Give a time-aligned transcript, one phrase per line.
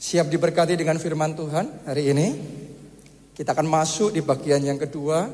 [0.00, 2.26] Siap diberkati dengan firman Tuhan hari ini?
[3.36, 5.28] Kita akan masuk di bagian yang kedua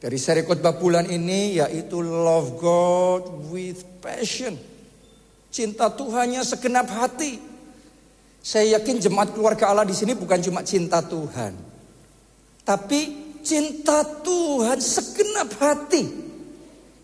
[0.00, 4.56] dari seri khotbah bulan ini yaitu Love God with Passion.
[5.52, 7.36] Cinta Tuhannya segenap hati.
[8.40, 11.52] Saya yakin jemaat keluarga Allah di sini bukan cuma cinta Tuhan.
[12.64, 13.00] Tapi
[13.44, 16.24] cinta Tuhan segenap hati.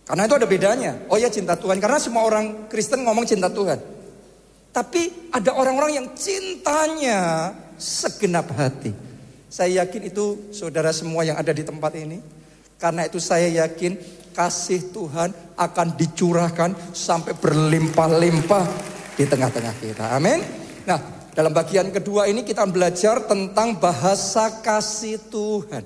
[0.09, 1.05] Karena itu ada bedanya.
[1.13, 1.77] Oh ya cinta Tuhan.
[1.85, 4.02] Karena semua orang Kristen ngomong cinta Tuhan.
[4.73, 8.97] Tapi ada orang-orang yang cintanya segenap hati.
[9.53, 12.25] Saya yakin itu saudara semua yang ada di tempat ini.
[12.81, 14.01] Karena itu saya yakin
[14.33, 15.29] kasih Tuhan
[15.61, 18.65] akan dicurahkan sampai berlimpah-limpah
[19.13, 20.17] di tengah-tengah kita.
[20.17, 20.41] Amin.
[20.89, 25.85] Nah, dalam bagian kedua ini kita belajar tentang bahasa kasih Tuhan.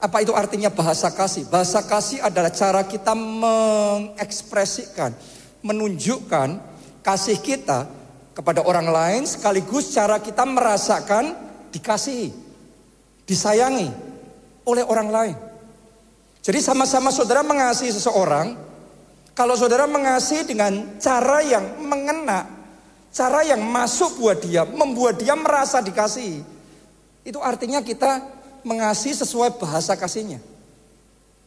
[0.00, 1.44] Apa itu artinya bahasa kasih?
[1.50, 5.12] Bahasa kasih adalah cara kita mengekspresikan,
[5.60, 6.69] menunjukkan
[7.00, 7.88] kasih kita
[8.36, 11.36] kepada orang lain sekaligus cara kita merasakan
[11.74, 12.32] dikasihi,
[13.28, 13.88] disayangi
[14.66, 15.36] oleh orang lain.
[16.40, 18.56] Jadi sama-sama saudara mengasihi seseorang,
[19.36, 22.48] kalau saudara mengasihi dengan cara yang mengena,
[23.12, 26.40] cara yang masuk buat dia, membuat dia merasa dikasihi,
[27.28, 28.24] itu artinya kita
[28.64, 30.40] mengasihi sesuai bahasa kasihnya.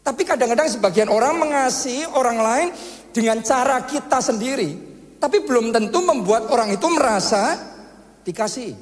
[0.04, 2.68] Tapi kadang-kadang sebagian orang mengasihi orang lain
[3.16, 4.93] dengan cara kita sendiri,
[5.24, 7.56] tapi belum tentu membuat orang itu merasa
[8.28, 8.76] dikasih.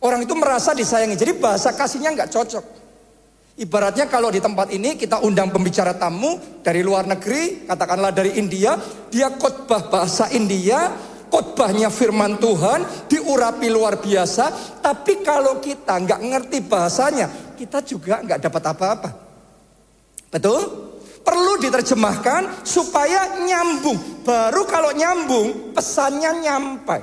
[0.00, 1.20] Orang itu merasa disayangi.
[1.20, 2.64] Jadi bahasa kasihnya nggak cocok.
[3.60, 8.80] Ibaratnya kalau di tempat ini kita undang pembicara tamu dari luar negeri, katakanlah dari India,
[9.12, 10.96] dia khotbah bahasa India,
[11.28, 18.40] khotbahnya firman Tuhan, diurapi luar biasa, tapi kalau kita nggak ngerti bahasanya, kita juga nggak
[18.48, 19.10] dapat apa-apa.
[20.32, 20.60] Betul?
[21.26, 24.22] Perlu diterjemahkan supaya nyambung.
[24.22, 27.02] Baru kalau nyambung, pesannya nyampai.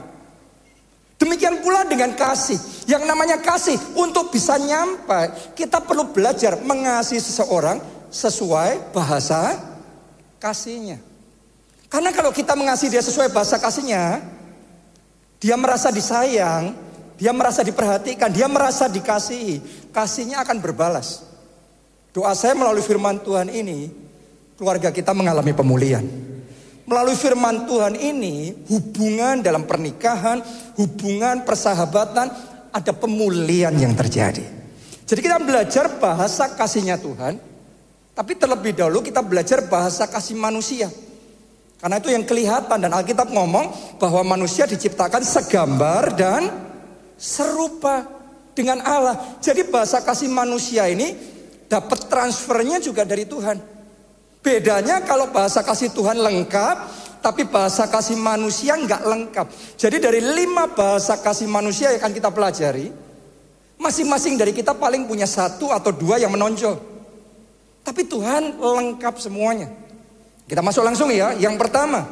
[1.19, 2.87] Demikian pula dengan kasih.
[2.87, 9.55] Yang namanya kasih untuk bisa nyampai, kita perlu belajar mengasihi seseorang sesuai bahasa
[10.39, 10.99] kasihnya.
[11.87, 14.19] Karena kalau kita mengasihi dia sesuai bahasa kasihnya,
[15.39, 16.75] dia merasa disayang,
[17.15, 21.23] dia merasa diperhatikan, dia merasa dikasihi, kasihnya akan berbalas.
[22.11, 24.02] Doa saya melalui firman Tuhan ini,
[24.57, 26.05] keluarga kita mengalami pemulihan.
[26.83, 30.43] Melalui firman Tuhan ini, hubungan dalam pernikahan,
[30.75, 32.27] hubungan persahabatan,
[32.75, 34.43] ada pemulihan yang terjadi.
[35.07, 37.39] Jadi kita belajar bahasa kasihnya Tuhan,
[38.11, 40.91] tapi terlebih dahulu kita belajar bahasa kasih manusia.
[41.79, 46.47] Karena itu yang kelihatan dan Alkitab ngomong bahwa manusia diciptakan segambar dan
[47.19, 48.07] serupa
[48.55, 49.39] dengan Allah.
[49.43, 51.15] Jadi bahasa kasih manusia ini
[51.67, 53.72] dapat transfernya juga dari Tuhan.
[54.43, 56.75] Bedanya kalau bahasa kasih Tuhan lengkap,
[57.23, 59.47] tapi bahasa kasih manusia nggak lengkap.
[59.79, 62.91] Jadi dari lima bahasa kasih manusia yang akan kita pelajari,
[63.79, 66.75] masing-masing dari kita paling punya satu atau dua yang menonjol.
[67.87, 69.71] Tapi Tuhan lengkap semuanya.
[70.43, 71.31] Kita masuk langsung ya.
[71.39, 72.03] Yang pertama,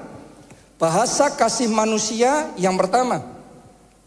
[0.79, 3.19] bahasa kasih manusia yang pertama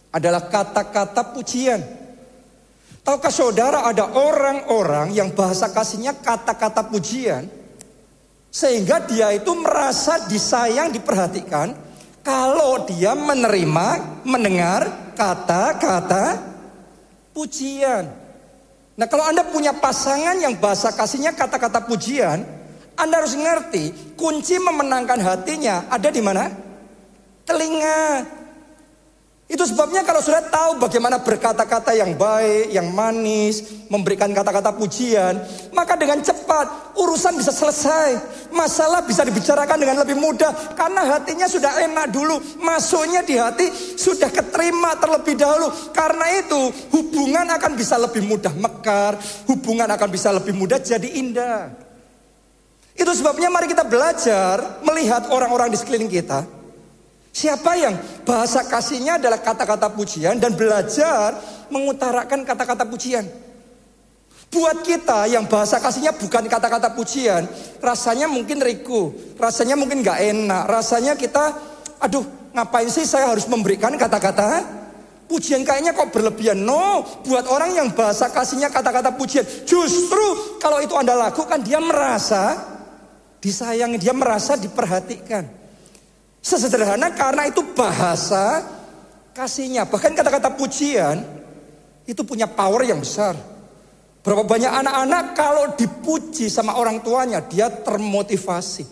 [0.09, 1.85] adalah kata-kata pujian.
[3.05, 7.63] Tahukah saudara ada orang-orang yang bahasa kasihnya kata-kata pujian?
[8.54, 11.75] Sehingga dia itu merasa disayang, diperhatikan
[12.22, 16.38] kalau dia menerima, mendengar kata-kata
[17.34, 18.06] pujian.
[18.94, 22.47] Nah, kalau Anda punya pasangan yang bahasa kasihnya kata-kata pujian,
[22.94, 26.47] Anda harus ngerti kunci memenangkan hatinya ada di mana?
[27.43, 28.22] Telinga.
[29.54, 35.38] Itu sebabnya kalau sudah tahu bagaimana berkata-kata yang baik, yang manis, memberikan kata-kata pujian,
[35.70, 38.19] maka dengan cepat urusan bisa selesai.
[38.50, 42.43] Masalah bisa dibicarakan dengan lebih mudah karena hatinya sudah enak dulu.
[42.66, 45.70] Masuknya di hati sudah keterima terlebih dahulu.
[45.94, 49.14] Karena itu hubungan akan bisa lebih mudah mekar,
[49.47, 51.70] hubungan akan bisa lebih mudah jadi indah.
[52.98, 56.63] Itu sebabnya mari kita belajar melihat orang-orang di sekeliling kita
[57.34, 61.35] Siapa yang bahasa kasihnya adalah kata-kata pujian dan belajar
[61.67, 63.26] mengutarakan kata-kata pujian.
[64.55, 67.43] Buat kita yang bahasa kasihnya bukan kata-kata pujian,
[67.82, 71.58] rasanya mungkin riku, rasanya mungkin gak enak, rasanya kita,
[71.99, 72.23] aduh
[72.55, 74.62] ngapain sih saya harus memberikan kata-kata
[75.26, 76.62] pujian kayaknya kok berlebihan.
[76.62, 82.62] No, buat orang yang bahasa kasihnya kata-kata pujian, justru kalau itu anda lakukan dia merasa
[83.43, 85.63] disayangi, dia merasa diperhatikan.
[86.44, 88.61] Sesederhana karena itu bahasa
[89.32, 89.88] kasihnya.
[89.88, 91.25] Bahkan kata-kata pujian
[92.05, 93.32] itu punya power yang besar.
[94.20, 98.85] Berapa banyak anak-anak kalau dipuji sama orang tuanya dia termotivasi.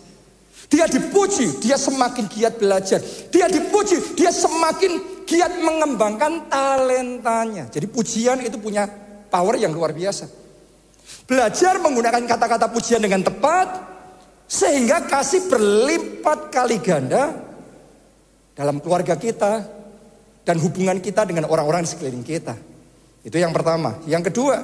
[0.65, 2.97] Dia dipuji, dia semakin giat belajar.
[3.29, 7.69] Dia dipuji, dia semakin giat mengembangkan talentanya.
[7.69, 8.89] Jadi pujian itu punya
[9.29, 10.25] power yang luar biasa.
[11.29, 13.92] Belajar menggunakan kata-kata pujian dengan tepat,
[14.53, 17.33] sehingga kasih berlipat kali ganda
[18.53, 19.65] dalam keluarga kita
[20.45, 22.53] dan hubungan kita dengan orang-orang di sekeliling kita.
[23.25, 23.97] Itu yang pertama.
[24.05, 24.61] Yang kedua,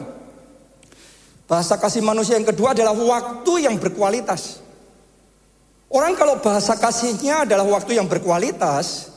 [1.50, 4.62] bahasa kasih manusia yang kedua adalah waktu yang berkualitas.
[5.90, 9.10] Orang kalau bahasa kasihnya adalah waktu yang berkualitas,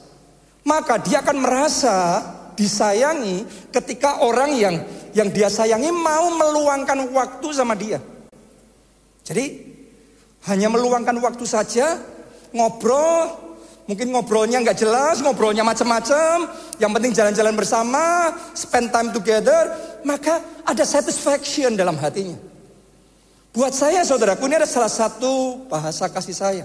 [0.64, 1.96] maka dia akan merasa
[2.56, 4.80] disayangi ketika orang yang
[5.12, 8.00] yang dia sayangi mau meluangkan waktu sama dia.
[9.20, 9.71] Jadi
[10.50, 11.98] hanya meluangkan waktu saja,
[12.50, 13.30] ngobrol,
[13.86, 16.50] mungkin ngobrolnya nggak jelas, ngobrolnya macam-macam,
[16.82, 19.70] yang penting jalan-jalan bersama, spend time together,
[20.02, 22.38] maka ada satisfaction dalam hatinya.
[23.52, 26.64] Buat saya saudaraku ini adalah salah satu bahasa kasih saya.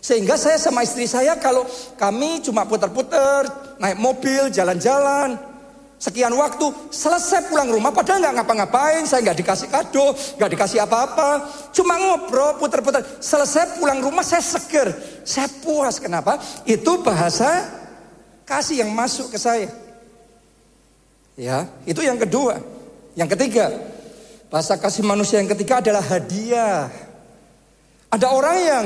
[0.00, 1.64] Sehingga saya sama istri saya kalau
[1.96, 3.48] kami cuma putar-putar,
[3.80, 5.36] naik mobil, jalan-jalan,
[6.04, 11.48] sekian waktu, selesai pulang rumah padahal nggak ngapa-ngapain, saya nggak dikasih kado, nggak dikasih apa-apa,
[11.72, 14.92] cuma ngobrol, putar-putar, selesai pulang rumah saya seger,
[15.24, 15.96] saya puas.
[15.96, 16.36] Kenapa?
[16.68, 17.64] Itu bahasa
[18.44, 19.72] kasih yang masuk ke saya.
[21.40, 22.60] Ya, itu yang kedua.
[23.16, 23.72] Yang ketiga,
[24.54, 26.86] Bahasa kasih manusia yang ketiga adalah hadiah.
[28.06, 28.84] Ada orang yang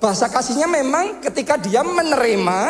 [0.00, 2.60] bahasa kasihnya memang ketika dia menerima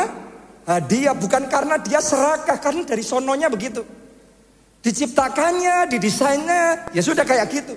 [0.70, 3.82] hadiah bukan karena dia serakah, karena dari sononya begitu.
[4.81, 7.75] Diciptakannya, didesainnya, ya sudah kayak gitu.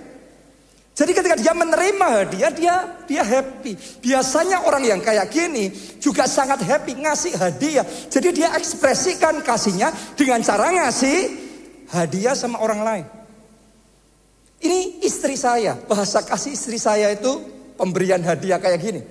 [0.94, 2.76] Jadi ketika dia menerima hadiah, dia
[3.10, 3.74] dia happy.
[3.98, 7.82] Biasanya orang yang kayak gini juga sangat happy ngasih hadiah.
[8.14, 11.18] Jadi dia ekspresikan kasihnya dengan cara ngasih
[11.90, 13.06] hadiah sama orang lain.
[14.64, 17.42] Ini istri saya, bahasa kasih istri saya itu
[17.74, 19.02] pemberian hadiah kayak gini.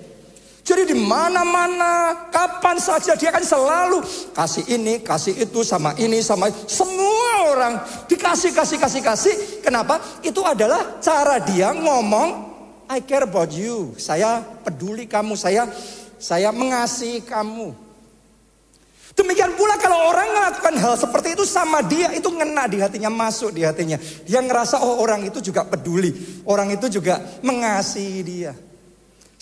[0.63, 3.99] Jadi di mana-mana, kapan saja dia kan selalu
[4.31, 6.55] kasih ini, kasih itu, sama ini, sama itu.
[6.71, 7.73] Semua orang
[8.07, 9.35] dikasih, kasih, kasih, kasih.
[9.59, 9.99] Kenapa?
[10.23, 12.55] Itu adalah cara dia ngomong,
[12.87, 13.91] I care about you.
[13.99, 15.67] Saya peduli kamu, saya
[16.15, 17.75] saya mengasihi kamu.
[19.19, 23.51] Demikian pula kalau orang melakukan hal seperti itu sama dia, itu ngena di hatinya, masuk
[23.51, 23.99] di hatinya.
[24.23, 26.15] Dia ngerasa oh orang itu juga peduli,
[26.47, 28.55] orang itu juga mengasihi dia.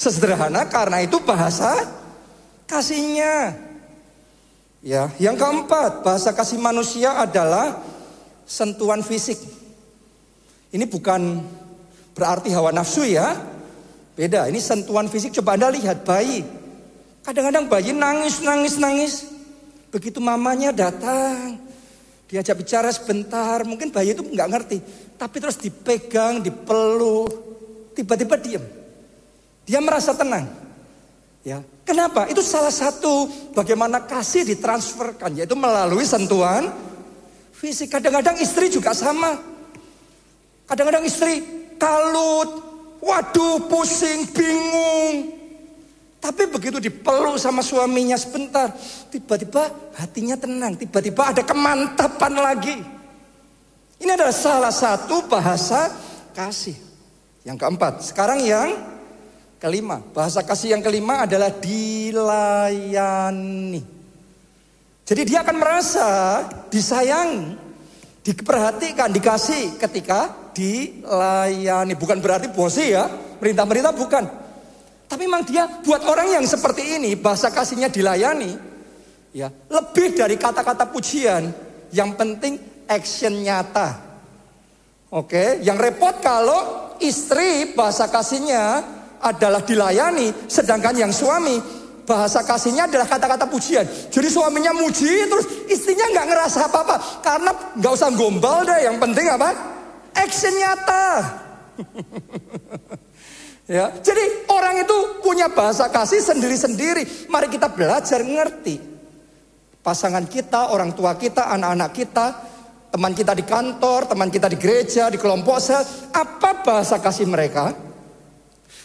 [0.02, 1.86] Sesederhana karena itu bahasa
[2.66, 3.54] kasihnya.
[4.82, 7.78] Ya, yang keempat, bahasa kasih manusia adalah
[8.50, 9.38] sentuhan fisik.
[10.74, 11.46] Ini bukan
[12.18, 13.38] berarti hawa nafsu ya.
[14.18, 15.38] Beda, ini sentuhan fisik.
[15.38, 16.42] Coba Anda lihat bayi.
[17.22, 19.30] Kadang-kadang bayi nangis, nangis, nangis.
[19.94, 21.62] Begitu mamanya datang,
[22.26, 24.78] diajak bicara sebentar, mungkin bayi itu nggak ngerti,
[25.20, 27.30] tapi terus dipegang, dipeluk,
[27.94, 28.81] tiba-tiba diam.
[29.66, 30.50] Dia merasa tenang.
[31.42, 32.30] Ya, kenapa?
[32.30, 33.26] Itu salah satu
[33.58, 36.70] bagaimana kasih ditransferkan, yaitu melalui sentuhan
[37.54, 37.90] fisik.
[37.90, 39.42] Kadang-kadang istri juga sama.
[40.70, 41.42] Kadang-kadang istri
[41.82, 42.50] kalut,
[43.02, 45.42] waduh pusing, bingung.
[46.22, 48.70] Tapi begitu dipeluk sama suaminya sebentar,
[49.10, 52.78] tiba-tiba hatinya tenang, tiba-tiba ada kemantapan lagi.
[53.98, 55.90] Ini adalah salah satu bahasa
[56.38, 56.78] kasih.
[57.42, 58.70] Yang keempat, sekarang yang
[59.62, 60.02] kelima.
[60.02, 62.02] Bahasa kasih yang kelima adalah dilayani.
[65.06, 66.10] Jadi dia akan merasa
[66.74, 67.54] disayang,
[68.26, 71.94] diperhatikan, dikasih ketika dilayani.
[71.94, 73.06] Bukan berarti bosi ya,
[73.38, 74.26] perintah-perintah bukan.
[75.06, 78.58] Tapi memang dia buat orang yang seperti ini bahasa kasihnya dilayani,
[79.36, 81.54] ya lebih dari kata-kata pujian.
[81.92, 82.56] Yang penting
[82.88, 84.00] action nyata.
[85.12, 88.80] Oke, yang repot kalau istri bahasa kasihnya
[89.22, 93.86] adalah dilayani, sedangkan yang suami bahasa kasihnya adalah kata-kata pujian.
[94.12, 98.80] Jadi suaminya muji, terus istrinya nggak ngerasa apa-apa karena nggak usah gombal deh.
[98.84, 99.50] Yang penting apa?
[100.18, 101.06] Action nyata.
[103.72, 107.32] Ya, jadi orang itu punya bahasa kasih sendiri-sendiri.
[107.32, 108.76] Mari kita belajar ngerti.
[109.80, 112.28] Pasangan kita, orang tua kita, anak-anak kita,
[112.92, 117.72] teman kita di kantor, teman kita di gereja, di kelompok sel, apa bahasa kasih mereka?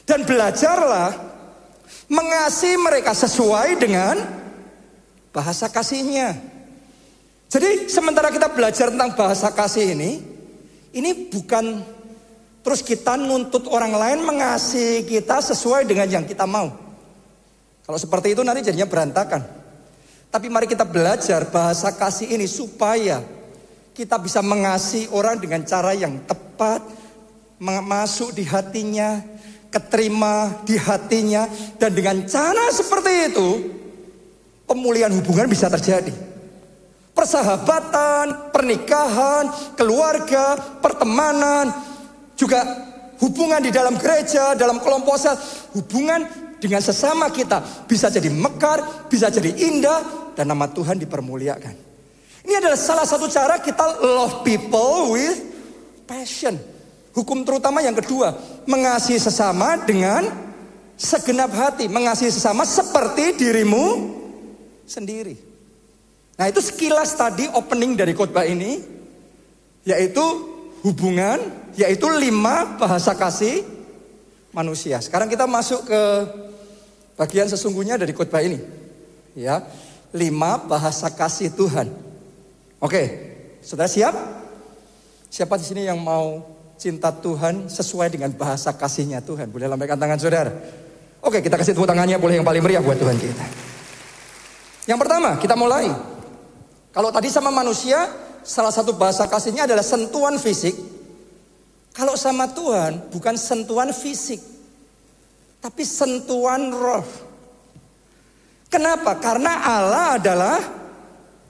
[0.06, 1.10] Dan belajarlah
[2.06, 4.16] mengasihi mereka sesuai dengan
[5.34, 6.38] bahasa kasihnya.
[7.50, 10.22] Jadi sementara kita belajar tentang bahasa kasih ini,
[10.94, 11.82] ini bukan
[12.66, 16.74] Terus kita nuntut orang lain mengasihi kita sesuai dengan yang kita mau.
[17.86, 19.38] Kalau seperti itu nanti jadinya berantakan.
[20.34, 23.22] Tapi mari kita belajar bahasa kasih ini supaya
[23.94, 26.82] kita bisa mengasihi orang dengan cara yang tepat,
[27.62, 29.22] masuk di hatinya,
[29.76, 31.44] keterima di hatinya.
[31.76, 33.48] Dan dengan cara seperti itu,
[34.64, 36.12] pemulihan hubungan bisa terjadi.
[37.12, 41.72] Persahabatan, pernikahan, keluarga, pertemanan,
[42.36, 42.60] juga
[43.20, 45.36] hubungan di dalam gereja, dalam kelompok sel,
[45.72, 46.28] hubungan
[46.60, 51.74] dengan sesama kita bisa jadi mekar, bisa jadi indah, dan nama Tuhan dipermuliakan.
[52.44, 55.40] Ini adalah salah satu cara kita love people with
[56.04, 56.75] passion.
[57.16, 58.36] Hukum terutama yang kedua,
[58.68, 60.28] mengasihi sesama dengan
[61.00, 64.12] segenap hati, mengasihi sesama seperti dirimu
[64.84, 65.40] sendiri.
[66.36, 68.84] Nah, itu sekilas tadi opening dari khotbah ini
[69.88, 70.20] yaitu
[70.84, 71.40] hubungan,
[71.72, 73.64] yaitu lima bahasa kasih
[74.52, 75.00] manusia.
[75.00, 76.02] Sekarang kita masuk ke
[77.16, 78.60] bagian sesungguhnya dari khotbah ini.
[79.32, 79.64] Ya,
[80.12, 81.88] lima bahasa kasih Tuhan.
[82.76, 83.08] Oke,
[83.64, 84.12] sudah siap?
[85.32, 89.48] Siapa di sini yang mau cinta Tuhan sesuai dengan bahasa kasihnya Tuhan.
[89.48, 90.52] Boleh lambaikan tangan saudara.
[91.24, 93.46] Oke kita kasih tepuk tangannya boleh yang paling meriah buat Tuhan kita.
[94.86, 95.90] Yang pertama kita mulai.
[96.94, 98.08] Kalau tadi sama manusia
[98.46, 100.76] salah satu bahasa kasihnya adalah sentuhan fisik.
[101.96, 104.38] Kalau sama Tuhan bukan sentuhan fisik.
[105.58, 107.02] Tapi sentuhan roh.
[108.70, 109.16] Kenapa?
[109.18, 110.60] Karena Allah adalah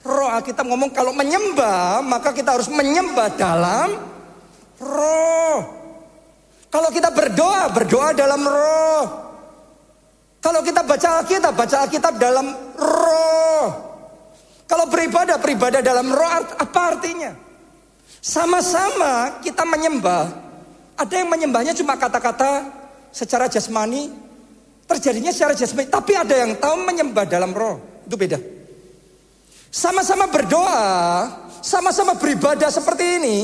[0.06, 0.30] roh.
[0.40, 4.15] Kita ngomong kalau menyembah maka kita harus menyembah dalam
[4.80, 5.58] roh.
[6.66, 9.04] Kalau kita berdoa, berdoa dalam roh.
[10.42, 12.46] Kalau kita baca Alkitab, baca Alkitab dalam
[12.78, 13.66] roh.
[14.66, 17.34] Kalau beribadah, beribadah dalam roh apa artinya?
[18.22, 20.46] Sama-sama kita menyembah.
[20.98, 22.66] Ada yang menyembahnya cuma kata-kata
[23.14, 24.10] secara jasmani,
[24.86, 27.78] terjadinya secara jasmani, tapi ada yang tahu menyembah dalam roh.
[28.06, 28.38] Itu beda.
[29.70, 30.82] Sama-sama berdoa,
[31.60, 33.36] sama-sama beribadah seperti ini,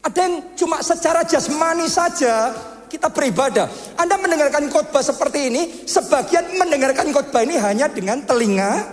[0.00, 2.56] ada yang cuma secara jasmani saja
[2.88, 3.68] kita beribadah.
[4.00, 8.88] Anda mendengarkan khotbah seperti ini, sebagian mendengarkan khotbah ini hanya dengan telinga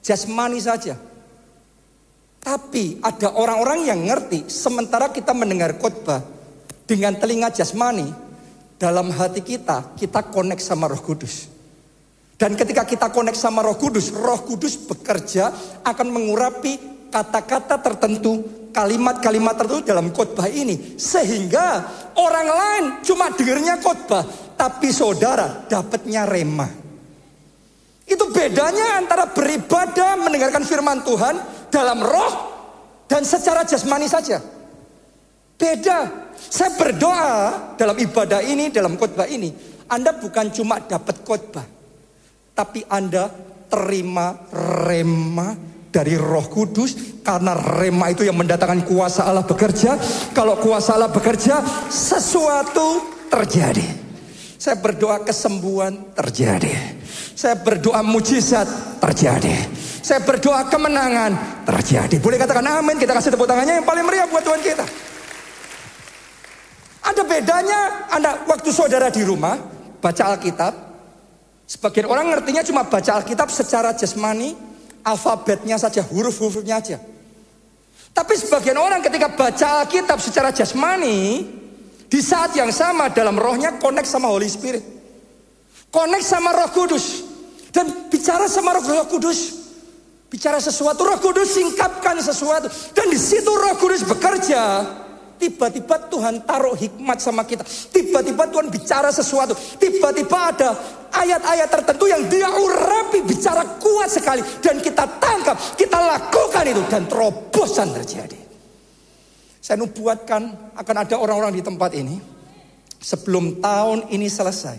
[0.00, 0.96] jasmani saja.
[2.42, 6.22] Tapi ada orang-orang yang ngerti sementara kita mendengar khotbah
[6.86, 8.10] dengan telinga jasmani,
[8.82, 11.46] dalam hati kita kita konek sama Roh Kudus.
[12.34, 15.54] Dan ketika kita konek sama Roh Kudus, Roh Kudus bekerja
[15.86, 16.74] akan mengurapi
[17.12, 18.40] kata-kata tertentu
[18.72, 21.84] kalimat-kalimat tertentu dalam khotbah ini sehingga
[22.16, 24.24] orang lain cuma dengarnya khotbah
[24.56, 26.68] tapi saudara dapatnya rema.
[28.08, 31.36] Itu bedanya antara beribadah mendengarkan firman Tuhan
[31.68, 32.32] dalam roh
[33.06, 34.40] dan secara jasmani saja.
[35.60, 36.24] Beda.
[36.42, 37.34] Saya berdoa
[37.78, 39.54] dalam ibadah ini, dalam khotbah ini,
[39.86, 41.62] Anda bukan cuma dapat khotbah,
[42.50, 43.30] tapi Anda
[43.70, 50.00] terima rema dari Roh Kudus karena rema itu yang mendatangkan kuasa Allah bekerja.
[50.32, 51.60] Kalau kuasa Allah bekerja,
[51.92, 53.84] sesuatu terjadi.
[54.56, 56.72] Saya berdoa kesembuhan terjadi.
[57.36, 59.52] Saya berdoa mujizat terjadi.
[60.02, 62.16] Saya berdoa kemenangan terjadi.
[62.18, 62.96] Boleh katakan amin.
[62.96, 64.86] Kita kasih tepuk tangannya yang paling meriah buat Tuhan kita.
[67.02, 69.58] Ada bedanya Anda waktu saudara di rumah
[69.98, 70.74] baca Alkitab.
[71.66, 74.54] Sebagian orang ngertinya cuma baca Alkitab secara jasmani,
[75.02, 76.98] alfabetnya saja, huruf-hurufnya aja.
[78.12, 81.48] Tapi sebagian orang ketika baca Alkitab secara jasmani,
[82.12, 84.84] di saat yang sama dalam rohnya connect sama Holy Spirit.
[85.88, 87.24] Connect sama roh kudus.
[87.72, 89.64] Dan bicara sama roh, roh kudus.
[90.28, 92.68] Bicara sesuatu, roh kudus singkapkan sesuatu.
[92.92, 94.84] Dan di situ roh kudus bekerja.
[95.42, 97.66] Tiba-tiba Tuhan taruh hikmat sama kita.
[97.66, 99.58] Tiba-tiba Tuhan bicara sesuatu.
[99.74, 100.70] Tiba-tiba ada
[101.10, 104.38] ayat-ayat tertentu yang dia urapi bicara kuat sekali.
[104.62, 106.82] Dan kita tangkap, kita lakukan itu.
[106.86, 108.38] Dan terobosan terjadi.
[109.58, 112.22] Saya nubuatkan akan ada orang-orang di tempat ini.
[113.02, 114.78] Sebelum tahun ini selesai.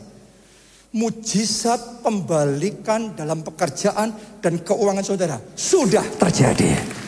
[0.96, 5.36] Mujizat pembalikan dalam pekerjaan dan keuangan saudara.
[5.60, 7.03] Sudah terjadi.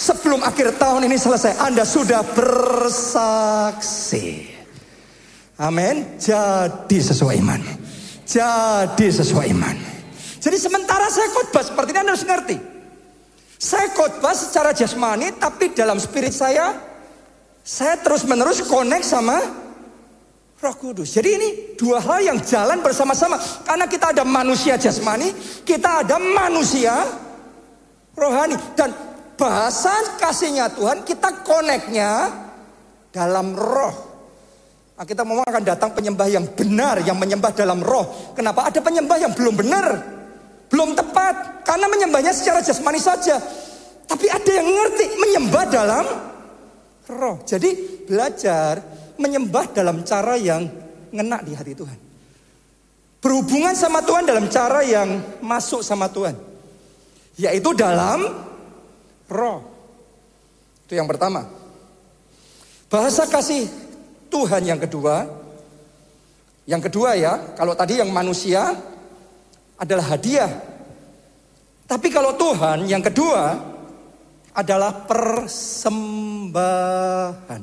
[0.00, 3.68] Sebelum akhir tahun ini selesai, Anda sudah bersaksi.
[5.60, 6.16] Amin.
[6.16, 7.60] Jadi sesuai iman.
[8.24, 9.76] Jadi sesuai iman.
[10.40, 12.56] Jadi sementara saya khotbah seperti ini Anda harus ngerti.
[13.60, 16.80] Saya khotbah secara jasmani, tapi dalam spirit saya,
[17.60, 19.36] saya terus menerus connect sama
[20.64, 21.12] Roh Kudus.
[21.12, 23.36] Jadi ini dua hal yang jalan bersama-sama.
[23.68, 25.28] Karena kita ada manusia jasmani,
[25.68, 27.04] kita ada manusia
[28.16, 28.56] rohani.
[28.72, 29.09] Dan
[29.40, 32.28] bahasa kasihnya Tuhan kita koneknya
[33.08, 34.12] dalam roh.
[35.00, 38.36] Nah, kita mau akan datang penyembah yang benar, yang menyembah dalam roh.
[38.36, 38.68] Kenapa?
[38.68, 39.86] Ada penyembah yang belum benar,
[40.68, 43.40] belum tepat, karena menyembahnya secara jasmani saja.
[44.04, 46.04] Tapi ada yang ngerti menyembah dalam
[47.16, 47.40] roh.
[47.48, 48.84] Jadi belajar
[49.16, 50.68] menyembah dalam cara yang
[51.08, 51.98] ngena di hati Tuhan.
[53.24, 56.36] Berhubungan sama Tuhan dalam cara yang masuk sama Tuhan.
[57.40, 58.49] Yaitu dalam
[59.30, 59.62] roh.
[60.84, 61.46] Itu yang pertama.
[62.90, 63.70] Bahasa kasih
[64.26, 65.30] Tuhan yang kedua.
[66.66, 68.74] Yang kedua ya, kalau tadi yang manusia
[69.78, 70.50] adalah hadiah.
[71.86, 73.58] Tapi kalau Tuhan yang kedua
[74.54, 77.62] adalah persembahan.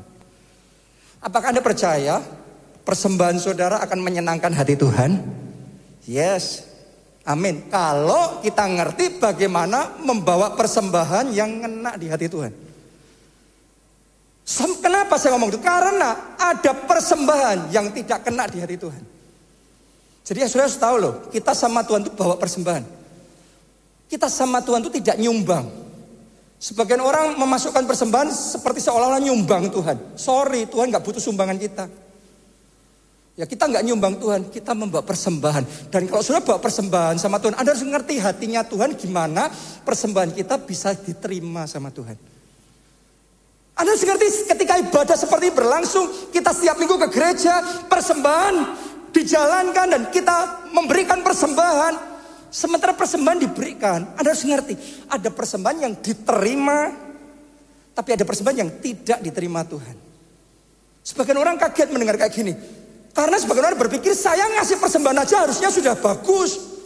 [1.24, 2.20] Apakah Anda percaya
[2.84, 5.24] persembahan saudara akan menyenangkan hati Tuhan?
[6.08, 6.67] Yes.
[7.28, 7.68] Amin.
[7.68, 12.54] Kalau kita ngerti bagaimana membawa persembahan yang ngena di hati Tuhan.
[14.80, 15.60] Kenapa saya ngomong itu?
[15.60, 19.04] Karena ada persembahan yang tidak kena di hati Tuhan.
[20.24, 22.84] Jadi ya saudara harus tahu loh, kita sama Tuhan itu bawa persembahan.
[24.08, 25.68] Kita sama Tuhan itu tidak nyumbang.
[26.64, 30.16] Sebagian orang memasukkan persembahan seperti seolah-olah nyumbang Tuhan.
[30.16, 32.07] Sorry, Tuhan nggak butuh sumbangan kita.
[33.38, 35.94] Ya kita nggak nyumbang Tuhan, kita membawa persembahan.
[35.94, 39.54] Dan kalau sudah bawa persembahan sama Tuhan, Anda harus mengerti hatinya Tuhan gimana
[39.86, 42.18] persembahan kita bisa diterima sama Tuhan.
[43.78, 48.56] Anda harus mengerti ketika ibadah seperti berlangsung, kita setiap minggu ke gereja, persembahan
[49.14, 52.18] dijalankan dan kita memberikan persembahan.
[52.50, 54.74] Sementara persembahan diberikan, Anda harus mengerti,
[55.14, 56.90] ada persembahan yang diterima,
[57.94, 60.10] tapi ada persembahan yang tidak diterima Tuhan.
[61.06, 62.52] Sebagian orang kaget mendengar kayak gini,
[63.18, 66.78] karena sebagian berpikir saya ngasih persembahan aja harusnya sudah bagus.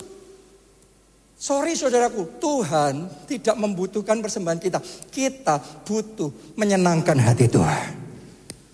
[1.36, 4.80] Sorry saudaraku, Tuhan tidak membutuhkan persembahan kita.
[5.12, 8.00] Kita butuh menyenangkan hati Tuhan.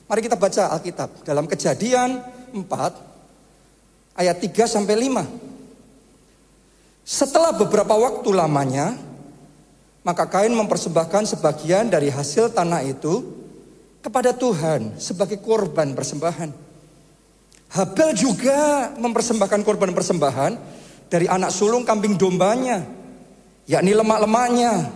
[0.06, 2.22] Mari kita baca Alkitab dalam Kejadian
[2.54, 2.62] 4
[4.22, 5.26] ayat 3 sampai 5.
[7.10, 8.94] Setelah beberapa waktu lamanya,
[10.06, 13.26] maka Kain mempersembahkan sebagian dari hasil tanah itu
[14.06, 16.67] kepada Tuhan sebagai korban persembahan.
[17.68, 20.52] Habel juga mempersembahkan korban persembahan
[21.12, 22.84] dari anak sulung kambing dombanya,
[23.68, 24.88] yakni lemak-lemaknya.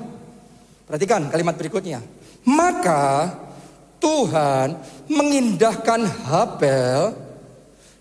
[0.88, 2.00] Perhatikan kalimat berikutnya.
[2.48, 3.32] Maka
[4.00, 4.76] Tuhan
[5.12, 7.16] mengindahkan Habel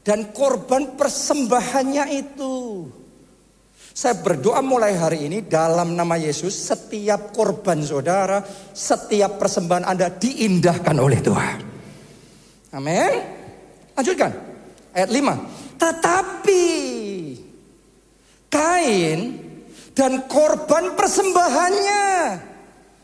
[0.07, 2.89] dan korban persembahannya itu.
[3.91, 8.41] Saya berdoa mulai hari ini dalam nama Yesus setiap korban saudara,
[8.73, 11.59] setiap persembahan Anda diindahkan oleh Tuhan.
[12.71, 13.13] Amin.
[13.99, 14.50] Lanjutkan.
[14.95, 15.79] Ayat 5.
[15.81, 16.67] Tetapi
[18.51, 19.19] Kain
[19.95, 22.07] dan korban persembahannya.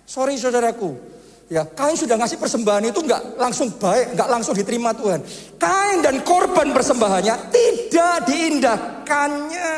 [0.06, 0.98] Sorry saudaraku.
[1.46, 5.22] Ya, Kain sudah ngasih persembahan itu nggak langsung baik, nggak langsung diterima Tuhan.
[5.54, 9.74] Kain dan korban persembahannya tidak diindahkannya.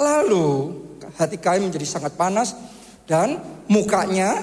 [0.00, 0.48] Lalu
[1.20, 2.56] hati Kain menjadi sangat panas
[3.04, 3.36] dan
[3.68, 4.40] mukanya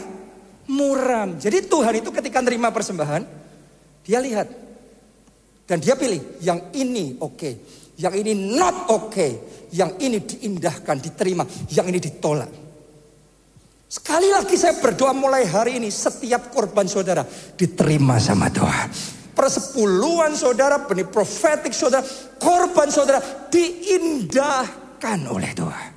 [0.70, 1.42] muram.
[1.42, 3.26] Jadi Tuhan itu ketika menerima persembahan,
[4.06, 4.69] dia lihat
[5.70, 7.54] dan dia pilih yang ini oke, okay.
[8.02, 9.32] yang ini not oke, okay.
[9.70, 12.50] yang ini diindahkan, diterima, yang ini ditolak.
[13.86, 17.22] Sekali lagi saya berdoa mulai hari ini setiap korban saudara
[17.54, 18.90] diterima sama Tuhan.
[19.38, 22.02] Persepuluhan saudara, benih profetik saudara,
[22.42, 23.22] korban saudara
[23.54, 25.90] diindahkan oleh Tuhan.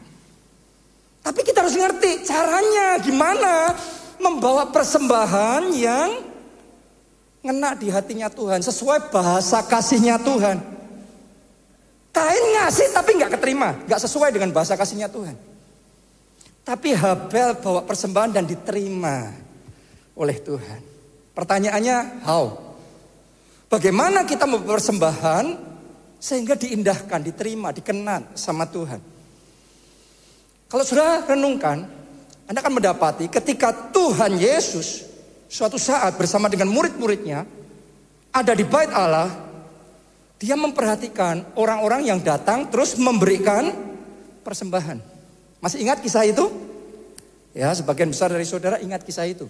[1.24, 3.72] Tapi kita harus ngerti caranya gimana
[4.20, 6.32] membawa persembahan yang
[7.42, 10.62] ngena di hatinya Tuhan, sesuai bahasa kasihnya Tuhan.
[12.14, 15.35] Kain ngasih tapi nggak keterima, nggak sesuai dengan bahasa kasihnya Tuhan.
[16.62, 19.35] Tapi Habel bawa persembahan dan diterima
[20.14, 20.81] oleh Tuhan.
[21.35, 22.55] Pertanyaannya, how?
[23.66, 25.46] Bagaimana kita membawa persembahan
[26.22, 29.00] sehingga diindahkan, diterima, dikenan sama Tuhan?
[30.70, 31.83] Kalau sudah renungkan,
[32.46, 35.12] Anda akan mendapati ketika Tuhan Yesus
[35.52, 37.44] suatu saat bersama dengan murid-muridnya
[38.32, 39.28] ada di bait Allah,
[40.40, 43.68] dia memperhatikan orang-orang yang datang terus memberikan
[44.40, 44.96] persembahan.
[45.60, 46.48] Masih ingat kisah itu?
[47.52, 49.44] Ya, sebagian besar dari saudara ingat kisah itu.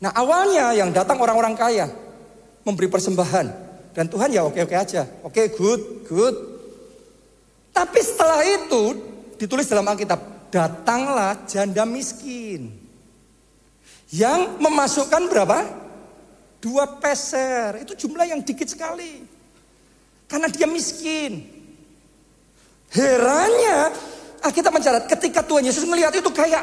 [0.00, 1.86] Nah, awalnya yang datang orang-orang kaya
[2.64, 3.46] memberi persembahan
[3.92, 5.04] dan Tuhan ya oke-oke aja.
[5.20, 6.34] Oke, good, good.
[7.68, 8.96] Tapi setelah itu
[9.36, 12.83] ditulis dalam Alkitab, datanglah janda miskin.
[14.14, 15.58] Yang memasukkan berapa?
[16.62, 17.82] Dua peser.
[17.82, 19.26] Itu jumlah yang dikit sekali.
[20.30, 21.42] Karena dia miskin.
[22.94, 23.90] Herannya
[24.54, 26.62] kita mencatat ketika Tuhan Yesus melihat itu kayak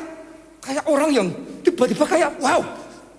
[0.63, 1.27] kayak orang yang
[1.59, 2.63] tiba-tiba kayak wow,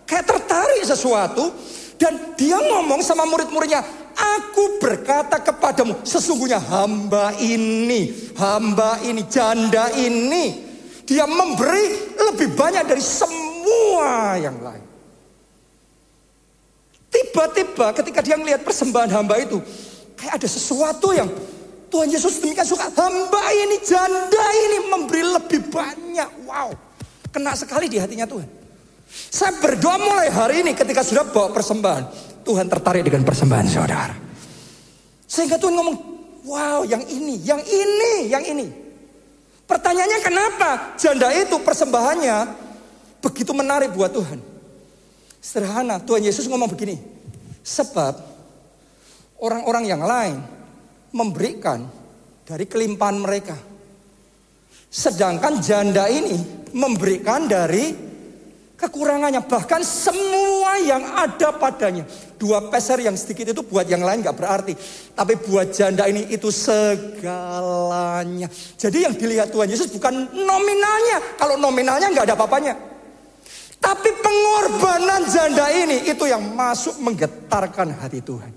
[0.08, 1.52] kayak tertarik sesuatu
[2.00, 3.84] dan dia ngomong sama murid-muridnya,
[4.16, 10.64] "Aku berkata kepadamu, sesungguhnya hamba ini, hamba ini, janda ini,
[11.04, 14.84] dia memberi lebih banyak dari semua semua yang lain.
[17.12, 19.60] Tiba-tiba ketika dia melihat persembahan hamba itu,
[20.16, 21.28] kayak ada sesuatu yang
[21.92, 22.88] Tuhan Yesus demikian suka.
[22.88, 26.48] Hamba ini, janda ini memberi lebih banyak.
[26.48, 26.72] Wow,
[27.28, 28.48] kena sekali di hatinya Tuhan.
[29.12, 32.04] Saya berdoa mulai hari ini ketika sudah bawa persembahan.
[32.42, 34.16] Tuhan tertarik dengan persembahan saudara.
[35.28, 35.96] Sehingga Tuhan ngomong,
[36.48, 38.66] wow yang ini, yang ini, yang ini.
[39.68, 42.36] Pertanyaannya kenapa janda itu persembahannya
[43.22, 44.42] begitu menarik buat Tuhan.
[45.38, 46.98] Sederhana, Tuhan Yesus ngomong begini.
[47.62, 48.14] Sebab
[49.38, 50.38] orang-orang yang lain
[51.14, 51.86] memberikan
[52.42, 53.56] dari kelimpahan mereka.
[54.92, 57.94] Sedangkan janda ini memberikan dari
[58.76, 59.46] kekurangannya.
[59.46, 62.04] Bahkan semua yang ada padanya.
[62.36, 64.74] Dua peser yang sedikit itu buat yang lain gak berarti.
[65.14, 68.46] Tapi buat janda ini itu segalanya.
[68.76, 71.40] Jadi yang dilihat Tuhan Yesus bukan nominalnya.
[71.40, 72.91] Kalau nominalnya gak ada apa-apanya.
[73.82, 78.54] Tapi pengorbanan janda ini itu yang masuk menggetarkan hati Tuhan.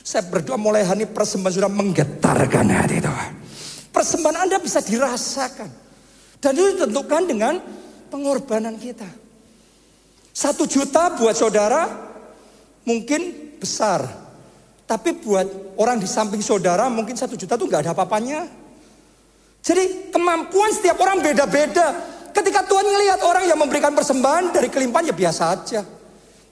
[0.00, 3.30] Saya berdoa mulai hari ini persembahan sudah menggetarkan hati Tuhan.
[3.92, 5.68] Persembahan Anda bisa dirasakan.
[6.40, 7.60] Dan itu ditentukan dengan
[8.08, 9.04] pengorbanan kita.
[10.32, 11.84] Satu juta buat saudara
[12.88, 14.06] mungkin besar.
[14.88, 18.48] Tapi buat orang di samping saudara mungkin satu juta itu nggak ada apa-apanya.
[19.60, 22.16] Jadi kemampuan setiap orang beda-beda.
[22.38, 25.82] Ketika Tuhan melihat orang yang memberikan persembahan dari kelimpahan ya biasa aja.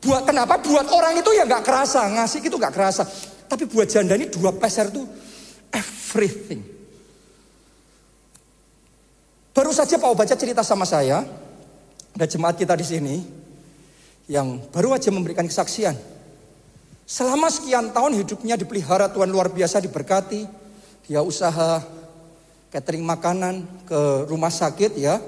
[0.02, 0.58] Buat kenapa?
[0.58, 3.06] Buat orang itu ya nggak kerasa ngasih itu nggak kerasa.
[3.46, 5.06] Tapi buat janda ini dua peser itu
[5.70, 6.66] everything.
[9.54, 11.22] Baru saja Pak baca cerita sama saya,
[12.18, 13.14] ada jemaat kita di sini
[14.26, 15.94] yang baru aja memberikan kesaksian.
[17.06, 20.66] Selama sekian tahun hidupnya dipelihara Tuhan luar biasa diberkati.
[21.06, 21.78] Dia usaha
[22.74, 25.22] catering makanan ke rumah sakit ya.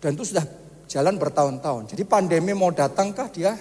[0.00, 0.44] Dan itu sudah
[0.90, 1.92] jalan bertahun-tahun.
[1.94, 3.54] Jadi pandemi mau datangkah dia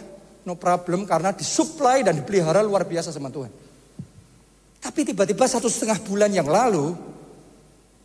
[0.47, 3.52] no problem karena disuplai dan dipelihara luar biasa sama Tuhan.
[4.80, 6.95] Tapi tiba-tiba satu setengah bulan yang lalu,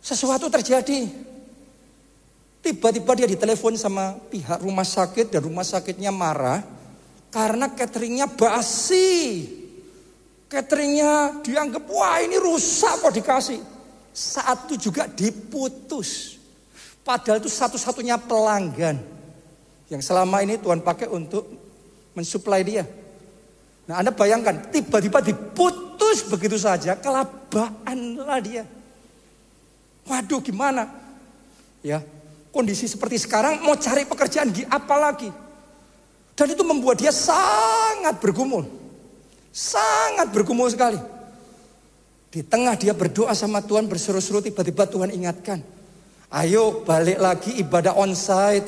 [0.03, 1.07] sesuatu terjadi.
[2.59, 6.65] Tiba-tiba dia ditelepon sama pihak rumah sakit dan rumah sakitnya marah
[7.31, 9.47] karena cateringnya basi.
[10.45, 13.61] Cateringnya dianggap, wah ini rusak kok dikasih.
[14.13, 16.34] Saat itu juga diputus.
[17.05, 18.97] Padahal itu satu-satunya pelanggan
[19.93, 21.45] yang selama ini Tuhan pakai untuk
[22.17, 22.81] mensuplai dia.
[23.85, 28.65] Nah Anda bayangkan, tiba-tiba diputus begitu saja, kelabaanlah dia.
[30.09, 30.89] Waduh gimana?
[31.85, 32.01] Ya,
[32.49, 35.29] kondisi seperti sekarang mau cari pekerjaan apa lagi?
[36.33, 38.65] Dan itu membuat dia sangat bergumul.
[39.53, 40.97] Sangat bergumul sekali.
[42.33, 45.74] Di tengah dia berdoa sama Tuhan berseru-seru tiba-tiba Tuhan ingatkan.
[46.35, 48.67] Ayo balik lagi ibadah onsite.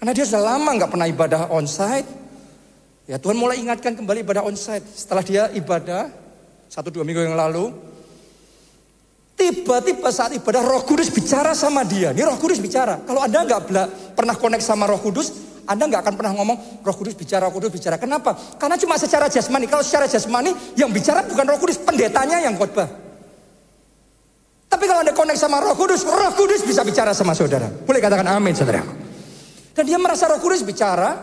[0.00, 2.08] Karena dia sudah lama nggak pernah ibadah onsite.
[3.04, 4.80] Ya Tuhan mulai ingatkan kembali ibadah onsite.
[4.96, 6.08] Setelah dia ibadah
[6.72, 7.68] satu dua minggu yang lalu,
[9.36, 12.16] tiba-tiba saat ibadah Roh Kudus bicara sama dia.
[12.16, 12.96] Ini Roh Kudus bicara.
[13.04, 13.62] Kalau anda nggak
[14.16, 15.36] pernah connect sama Roh Kudus,
[15.68, 18.00] anda nggak akan pernah ngomong Roh Kudus bicara, Roh Kudus bicara.
[18.00, 18.40] Kenapa?
[18.56, 19.68] Karena cuma secara jasmani.
[19.68, 22.88] Kalau secara jasmani yang bicara bukan Roh Kudus, pendetanya yang khotbah.
[24.74, 27.70] Tapi kalau anda connect sama Roh Kudus, Roh Kudus bisa bicara sama saudara.
[27.70, 28.82] Boleh katakan amin saudara.
[29.70, 31.14] Dan dia merasa Roh Kudus bicara,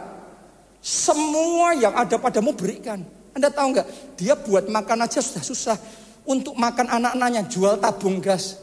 [0.79, 3.03] semua yang ada padamu berikan.
[3.35, 3.87] Anda tahu nggak?
[4.15, 5.75] Dia buat makan aja sudah susah.
[6.23, 8.55] Untuk makan anak-anaknya jual tabung gas.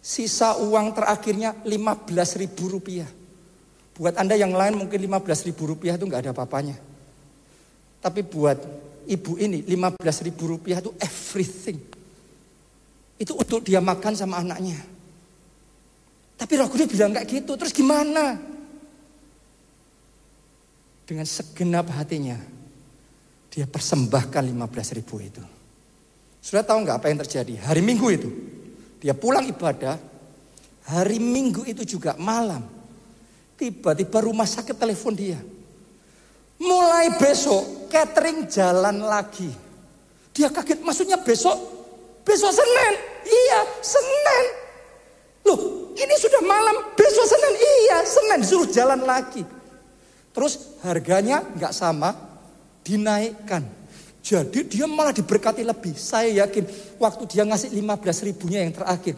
[0.00, 3.12] Sisa uang terakhirnya 15 ribu rupiah.
[3.92, 6.80] Buat Anda yang lain mungkin 15 ribu rupiah itu nggak ada apa-apanya.
[8.00, 8.56] Tapi buat
[9.04, 11.95] ibu ini 15 ribu rupiah itu everything.
[13.16, 14.76] Itu untuk dia makan sama anaknya.
[16.36, 17.56] Tapi roh kudus bilang kayak gitu.
[17.56, 18.36] Terus gimana?
[21.08, 22.36] Dengan segenap hatinya.
[23.48, 25.40] Dia persembahkan 15 ribu itu.
[26.44, 27.54] Sudah tahu nggak apa yang terjadi?
[27.64, 28.28] Hari Minggu itu.
[29.00, 29.96] Dia pulang ibadah.
[30.92, 32.62] Hari Minggu itu juga malam.
[33.56, 35.40] Tiba-tiba rumah sakit telepon dia.
[36.60, 39.48] Mulai besok catering jalan lagi.
[40.36, 41.75] Dia kaget maksudnya besok.
[42.26, 42.94] Besok Senin.
[43.22, 44.44] Iya Senin.
[45.46, 45.58] Loh
[45.94, 46.90] ini sudah malam.
[46.98, 47.54] Besok Senin.
[47.54, 49.46] Iya Senin disuruh jalan lagi.
[50.34, 52.12] Terus harganya nggak sama,
[52.82, 53.62] dinaikkan.
[54.26, 55.94] Jadi dia malah diberkati lebih.
[55.94, 56.66] Saya yakin
[56.98, 59.14] waktu dia ngasih 15 ribunya yang terakhir.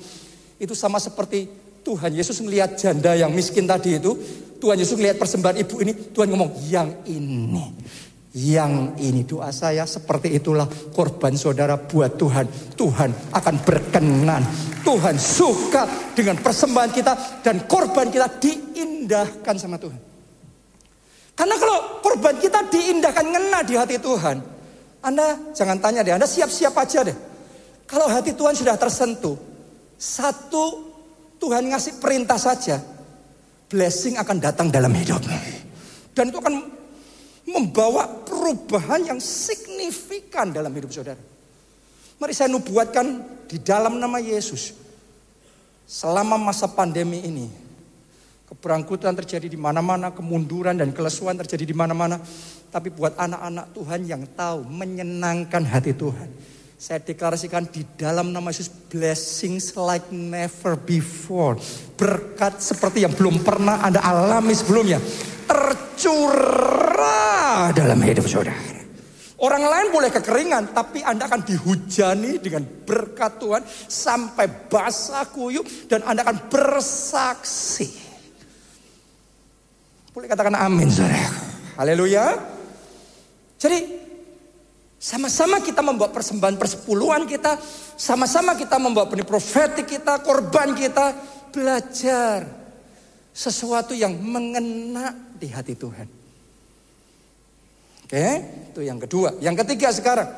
[0.61, 1.49] Itu sama seperti
[1.81, 4.12] Tuhan Yesus melihat janda yang miskin tadi itu.
[4.61, 6.12] Tuhan Yesus melihat persembahan ibu ini.
[6.12, 7.73] Tuhan ngomong yang ini.
[8.37, 12.77] Yang ini doa saya seperti itulah korban saudara buat Tuhan.
[12.77, 14.45] Tuhan akan berkenan.
[14.85, 20.01] Tuhan suka dengan persembahan kita dan korban kita diindahkan sama Tuhan.
[21.33, 24.37] Karena kalau korban kita diindahkan ngena di hati Tuhan,
[25.01, 27.17] Anda jangan tanya deh, Anda siap-siap aja deh.
[27.88, 29.38] Kalau hati Tuhan sudah tersentuh,
[29.97, 30.64] satu
[31.41, 32.77] Tuhan ngasih perintah saja,
[33.73, 35.38] blessing akan datang dalam hidupmu.
[36.12, 36.78] Dan itu akan
[37.49, 41.21] membawa perubahan yang signifikan dalam hidup saudara.
[42.21, 44.77] Mari saya nubuatkan di dalam nama Yesus.
[45.89, 47.49] Selama masa pandemi ini,
[48.49, 52.17] Keberangkutan terjadi di mana-mana, kemunduran dan kelesuan terjadi di mana-mana.
[52.73, 56.33] Tapi buat anak-anak Tuhan yang tahu menyenangkan hati Tuhan.
[56.81, 61.61] Saya deklarasikan di dalam nama Yesus blessings like never before.
[62.01, 64.97] Berkat seperti yang belum pernah Anda alami sebelumnya.
[65.49, 67.09] Tercurah
[67.73, 68.79] dalam hidup saudara.
[69.39, 76.03] Orang lain boleh kekeringan, tapi Anda akan dihujani dengan berkat Tuhan sampai basah kuyup dan
[76.03, 77.87] Anda akan bersaksi.
[80.11, 81.31] Boleh katakan amin, saudara.
[81.79, 82.35] Haleluya.
[83.63, 83.79] Jadi
[84.99, 87.63] sama-sama kita membuat persembahan persepuluhan kita,
[87.95, 91.15] sama-sama kita membuat benih profetik kita, korban kita,
[91.55, 92.43] belajar
[93.31, 96.07] sesuatu yang mengena di hati Tuhan.
[98.09, 98.29] Oke,
[98.72, 99.37] itu yang kedua.
[99.38, 100.29] Yang ketiga sekarang,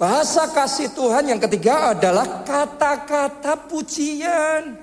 [0.00, 4.80] bahasa kasih Tuhan yang ketiga adalah kata-kata pujian.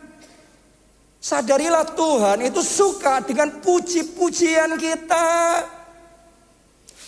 [1.21, 5.29] Sadarilah Tuhan itu suka dengan puji-pujian kita.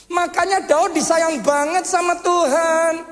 [0.09, 3.05] Makanya Daud disayang banget sama Tuhan.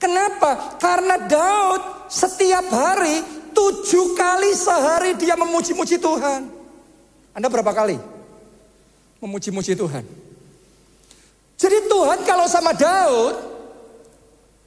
[0.00, 0.76] Kenapa?
[0.80, 3.24] Karena Daud setiap hari
[3.56, 6.48] tujuh kali sehari dia memuji-muji Tuhan.
[7.32, 8.11] Anda berapa kali
[9.22, 10.02] memuji-muji Tuhan?
[11.54, 13.52] Jadi Tuhan kalau sama Daud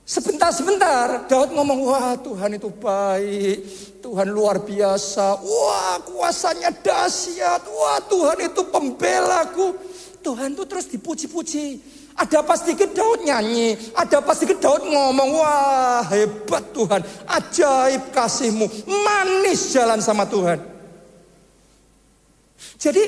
[0.06, 3.58] Sebentar-sebentar Daud ngomong, wah Tuhan itu baik,
[4.06, 9.74] Tuhan luar biasa, wah kuasanya dahsyat, wah Tuhan itu pembelaku.
[10.22, 11.82] Tuhan itu terus dipuji-puji.
[12.14, 18.70] Ada pas sedikit Daud nyanyi, ada pas sedikit Daud ngomong, wah hebat Tuhan, ajaib kasihmu,
[18.86, 20.62] manis jalan sama Tuhan.
[22.78, 23.04] Jadi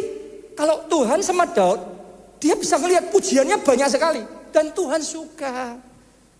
[0.58, 1.78] kalau Tuhan sama Daud,
[2.42, 4.26] dia bisa melihat pujiannya banyak sekali.
[4.50, 5.78] Dan Tuhan suka.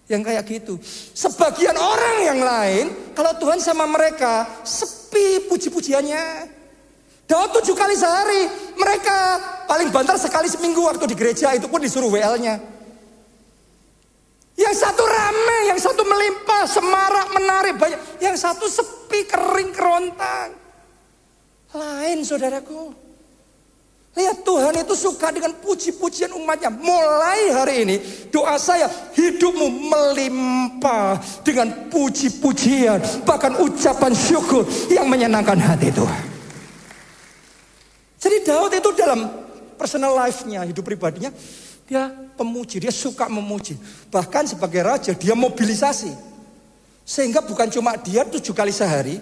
[0.10, 0.74] Yang kayak gitu.
[1.14, 6.50] Sebagian orang yang lain, kalau Tuhan sama mereka, sepi puji-pujiannya.
[7.30, 8.74] Daud tujuh kali sehari.
[8.74, 9.18] Mereka
[9.70, 12.58] paling banter sekali seminggu waktu di gereja, itu pun disuruh WL-nya.
[14.58, 18.00] Yang satu rame, yang satu melimpah, semarak, menarik, banyak.
[18.18, 20.58] Yang satu sepi, kering, kerontang.
[21.78, 23.07] Lain saudaraku.
[24.18, 26.74] Lihat Tuhan itu suka dengan puji-pujian umatnya.
[26.74, 27.96] Mulai hari ini
[28.34, 32.98] doa saya hidupmu melimpah dengan puji-pujian.
[33.22, 36.24] Bahkan ucapan syukur yang menyenangkan hati Tuhan.
[38.18, 39.30] Jadi Daud itu dalam
[39.78, 41.30] personal life-nya, hidup pribadinya.
[41.86, 43.78] Dia pemuji, dia suka memuji.
[44.10, 46.10] Bahkan sebagai raja dia mobilisasi.
[47.06, 49.22] Sehingga bukan cuma dia tujuh kali sehari.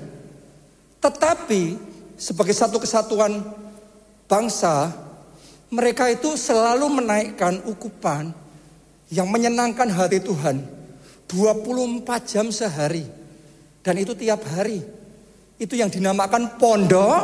[1.03, 1.75] Tetapi
[2.15, 3.43] sebagai satu kesatuan
[4.25, 4.93] bangsa,
[5.69, 8.31] mereka itu selalu menaikkan ukupan
[9.09, 10.61] yang menyenangkan hati Tuhan
[11.29, 13.05] 24 jam sehari.
[13.85, 14.81] Dan itu tiap hari.
[15.61, 17.21] Itu yang dinamakan pondok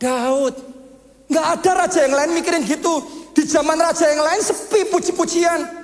[0.00, 0.54] Daud.
[1.28, 3.04] Nggak ada raja yang lain mikirin gitu.
[3.36, 5.83] Di zaman raja yang lain sepi puji-pujian.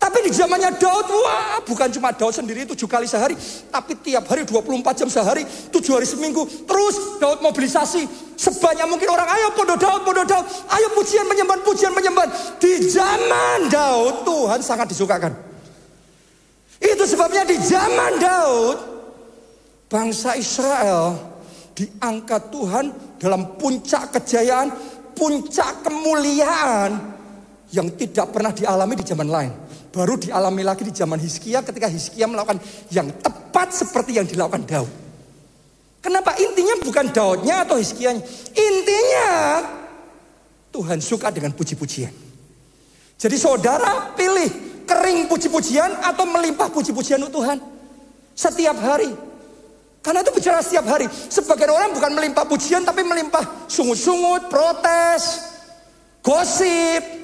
[0.00, 3.36] Tapi di zamannya Daud, wah bukan cuma Daud sendiri tujuh kali sehari.
[3.68, 6.40] Tapi tiap hari 24 jam sehari, tujuh hari seminggu.
[6.64, 8.32] Terus Daud mobilisasi.
[8.32, 10.48] Sebanyak mungkin orang, ayo podo Daud, podo Daud.
[10.72, 12.32] Ayo pujian menyembah, pujian menyembah.
[12.56, 15.36] Di zaman Daud, Tuhan sangat disukakan.
[16.80, 18.78] Itu sebabnya di zaman Daud,
[19.84, 21.12] bangsa Israel
[21.76, 22.84] diangkat Tuhan
[23.20, 24.72] dalam puncak kejayaan,
[25.12, 27.20] puncak kemuliaan
[27.68, 32.30] yang tidak pernah dialami di zaman lain baru dialami lagi di zaman Hizkia ketika Hizkia
[32.30, 32.62] melakukan
[32.94, 34.90] yang tepat seperti yang dilakukan Daud.
[36.00, 36.32] Kenapa?
[36.40, 38.24] Intinya bukan Daudnya atau Hizkianya.
[38.56, 39.28] Intinya
[40.72, 42.14] Tuhan suka dengan puji-pujian.
[43.20, 44.48] Jadi saudara pilih
[44.88, 47.60] kering puji-pujian atau melimpah puji-pujian untuk Tuhan.
[48.32, 49.12] Setiap hari.
[50.00, 51.04] Karena itu bicara setiap hari.
[51.12, 55.52] Sebagian orang bukan melimpah pujian tapi melimpah sungut-sungut, protes,
[56.24, 57.19] gosip,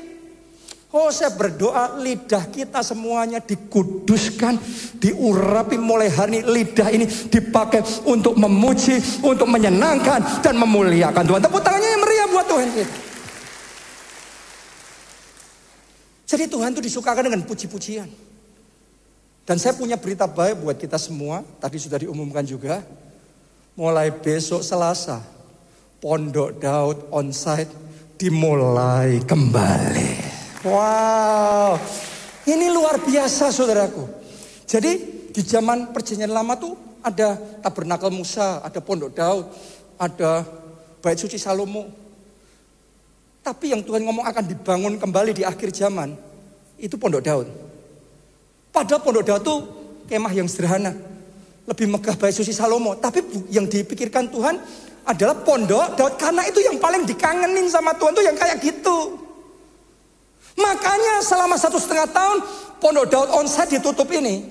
[0.95, 4.55] Oh saya berdoa lidah kita semuanya dikuduskan,
[5.03, 11.43] diurapi mulai hari ini lidah ini dipakai untuk memuji, untuk menyenangkan dan memuliakan Tuhan.
[11.43, 12.95] Tepuk tangannya yang meriah buat Tuhan kita.
[16.27, 18.11] Jadi Tuhan itu disukakan dengan puji-pujian.
[19.47, 22.83] Dan saya punya berita baik buat kita semua, tadi sudah diumumkan juga.
[23.79, 25.23] Mulai besok Selasa,
[26.03, 27.71] Pondok Daud onsite
[28.19, 30.26] dimulai kembali.
[30.65, 31.77] Wow,
[32.49, 34.09] ini luar biasa saudaraku.
[34.65, 34.93] Jadi
[35.29, 36.73] di zaman perjanjian lama tuh
[37.05, 39.45] ada tabernakel Musa, ada pondok Daud,
[40.01, 40.49] ada
[41.05, 41.85] bait suci Salomo.
[43.45, 46.17] Tapi yang Tuhan ngomong akan dibangun kembali di akhir zaman,
[46.81, 47.47] itu pondok Daud.
[48.73, 49.59] Pada pondok Daud tuh
[50.09, 50.97] kemah yang sederhana.
[51.67, 52.97] Lebih megah bait suci Salomo.
[52.97, 54.57] Tapi yang dipikirkan Tuhan
[55.05, 56.15] adalah pondok Daud.
[56.17, 59.26] Karena itu yang paling dikangenin sama Tuhan tuh yang kayak gitu.
[60.57, 62.39] Makanya selama satu setengah tahun
[62.81, 64.43] pondok Daud onsite ditutup ini.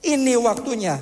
[0.00, 0.98] Ini waktunya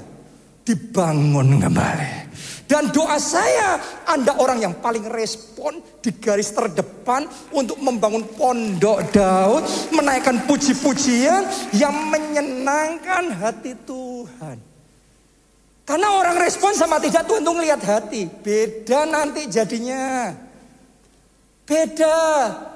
[0.67, 2.29] dibangun kembali.
[2.69, 7.25] Dan doa saya, Anda orang yang paling respon di garis terdepan
[7.57, 9.65] untuk membangun pondok Daud,
[9.97, 14.61] menaikkan puji-pujian yang menyenangkan hati Tuhan.
[15.89, 18.29] Karena orang respon sama tidak Tuhan tuh ngelihat hati.
[18.29, 20.29] Beda nanti jadinya.
[21.69, 22.17] Beda.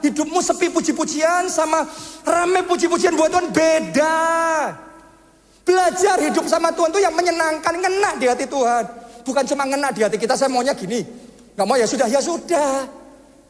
[0.05, 1.89] Hidupmu sepi puji-pujian sama
[2.29, 4.17] rame puji-pujian buat Tuhan beda.
[5.65, 8.85] Belajar hidup sama Tuhan tuh yang menyenangkan, ngena di hati Tuhan.
[9.25, 11.01] Bukan cuma ngena di hati kita, saya maunya gini.
[11.57, 12.85] Gak mau ya sudah, ya sudah.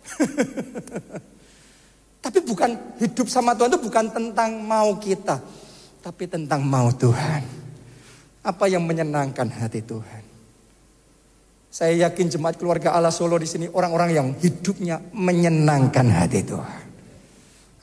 [2.25, 2.71] Tapi bukan
[3.03, 5.43] hidup sama Tuhan itu bukan tentang mau kita.
[6.07, 7.43] Tapi tentang mau Tuhan.
[8.47, 10.22] Apa yang menyenangkan hati Tuhan.
[11.73, 16.85] Saya yakin jemaat keluarga Allah Solo di sini orang-orang yang hidupnya menyenangkan hati Tuhan.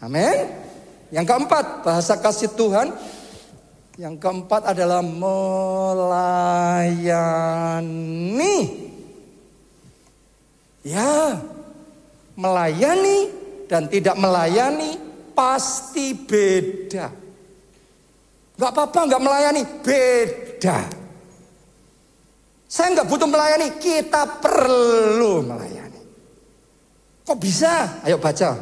[0.06, 0.45] Amin.
[1.10, 2.93] Yang keempat, bahasa kasih Tuhan
[3.97, 6.38] yang keempat adalah melayani.
[10.86, 11.41] Ya,
[12.38, 13.34] melayani
[13.65, 15.02] dan tidak melayani
[15.34, 17.10] pasti beda.
[18.54, 20.99] Gak apa-apa gak melayani, beda.
[22.70, 25.98] Saya nggak butuh melayani, kita perlu melayani.
[27.26, 28.06] Kok bisa?
[28.06, 28.62] Ayo baca.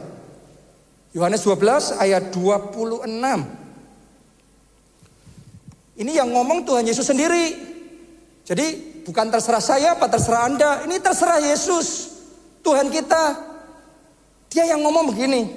[1.12, 3.04] Yohanes 12 ayat 26.
[6.00, 7.52] Ini yang ngomong Tuhan Yesus sendiri.
[8.48, 10.88] Jadi bukan terserah saya apa terserah Anda.
[10.88, 12.15] Ini terserah Yesus.
[12.63, 13.43] Tuhan kita.
[14.48, 15.52] Dia yang ngomong begini.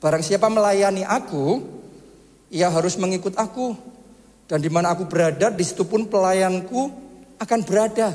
[0.00, 1.60] Barang siapa melayani aku,
[2.48, 3.76] ia harus mengikut aku.
[4.48, 7.09] Dan di mana aku berada, di situ pun pelayanku
[7.40, 8.12] akan berada.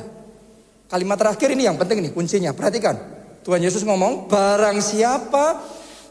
[0.85, 2.53] Kalimat terakhir ini yang penting nih kuncinya.
[2.53, 2.95] Perhatikan.
[3.41, 5.61] Tuhan Yesus ngomong, barang siapa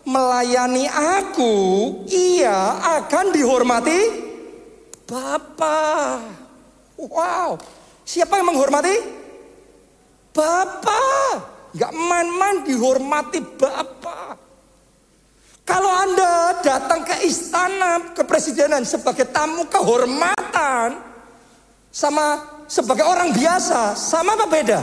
[0.06, 1.54] melayani aku,
[2.10, 4.00] ia akan dihormati
[5.04, 6.20] Bapa.
[6.98, 7.58] Wow.
[8.06, 8.94] Siapa yang menghormati?
[10.30, 11.02] Bapa.
[11.74, 14.38] Gak main-main dihormati Bapa.
[15.64, 21.00] Kalau Anda datang ke istana kepresidenan sebagai tamu kehormatan
[21.88, 24.80] sama sebagai orang biasa, sama apa beda?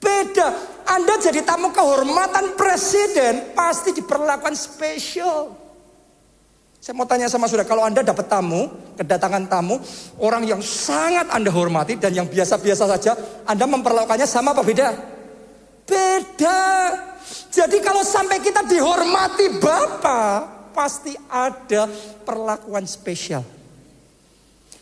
[0.00, 0.48] Beda.
[0.88, 5.52] Anda jadi tamu kehormatan presiden pasti diperlakukan spesial.
[6.80, 9.76] Saya mau tanya sama saudara, kalau Anda dapat tamu, kedatangan tamu,
[10.22, 13.12] orang yang sangat Anda hormati dan yang biasa-biasa saja,
[13.44, 14.88] Anda memperlakukannya sama apa beda?
[15.84, 16.62] Beda.
[17.50, 21.90] Jadi kalau sampai kita dihormati Bapak, pasti ada
[22.22, 23.55] perlakuan spesial.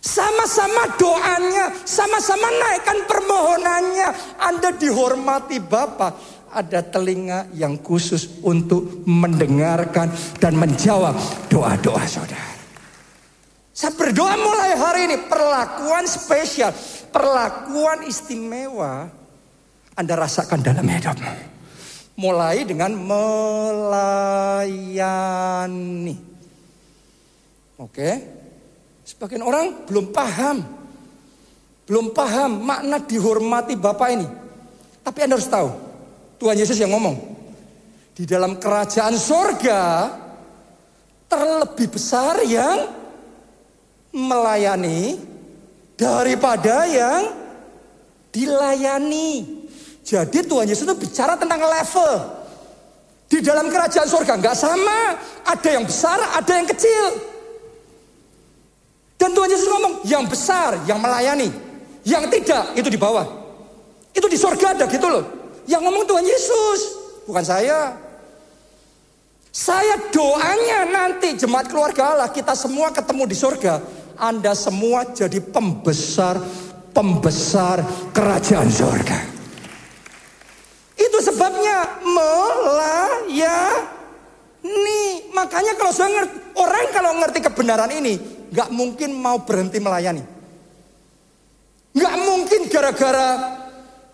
[0.04, 4.36] Sama-sama doanya, sama-sama naikkan permohonannya.
[4.36, 6.12] Anda dihormati Bapak,
[6.52, 11.16] ada telinga yang khusus untuk mendengarkan dan menjawab
[11.48, 12.52] doa-doa saudara.
[13.72, 16.76] Saya berdoa mulai hari ini perlakuan spesial,
[17.08, 19.08] perlakuan istimewa
[19.96, 21.56] Anda rasakan dalam hidupmu.
[22.20, 24.76] Mulai dengan melayani.
[27.80, 28.33] Oke.
[29.14, 30.58] Sebagian orang belum paham.
[31.86, 34.26] Belum paham makna dihormati Bapak ini.
[35.06, 35.68] Tapi Anda harus tahu,
[36.42, 37.14] Tuhan Yesus yang ngomong.
[38.10, 40.10] Di dalam kerajaan sorga
[41.30, 42.90] terlebih besar yang
[44.10, 45.18] melayani
[45.94, 47.30] daripada yang
[48.34, 49.62] dilayani.
[50.02, 52.12] Jadi Tuhan Yesus itu bicara tentang level.
[53.30, 54.98] Di dalam kerajaan sorga nggak sama.
[55.46, 57.33] Ada yang besar, ada yang kecil.
[59.24, 61.48] Dan Tuhan Yesus ngomong, yang besar, yang melayani.
[62.04, 63.24] Yang tidak, itu di bawah.
[64.12, 65.24] Itu di sorga ada gitu loh.
[65.64, 66.80] Yang ngomong Tuhan Yesus,
[67.24, 67.96] bukan saya.
[69.48, 73.80] Saya doanya nanti jemaat keluarga Allah kita semua ketemu di surga.
[74.20, 76.36] Anda semua jadi pembesar
[76.92, 77.80] pembesar
[78.12, 79.24] kerajaan surga.
[81.00, 83.72] Itu sebabnya melayani.
[85.32, 90.22] Makanya kalau saya ngerti, orang kalau ngerti kebenaran ini, nggak mungkin mau berhenti melayani.
[91.94, 93.28] Nggak mungkin gara-gara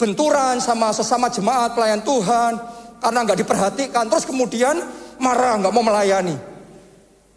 [0.00, 2.56] benturan sama sesama jemaat pelayan Tuhan,
[3.04, 4.80] karena nggak diperhatikan, terus kemudian
[5.20, 6.36] marah, nggak mau melayani.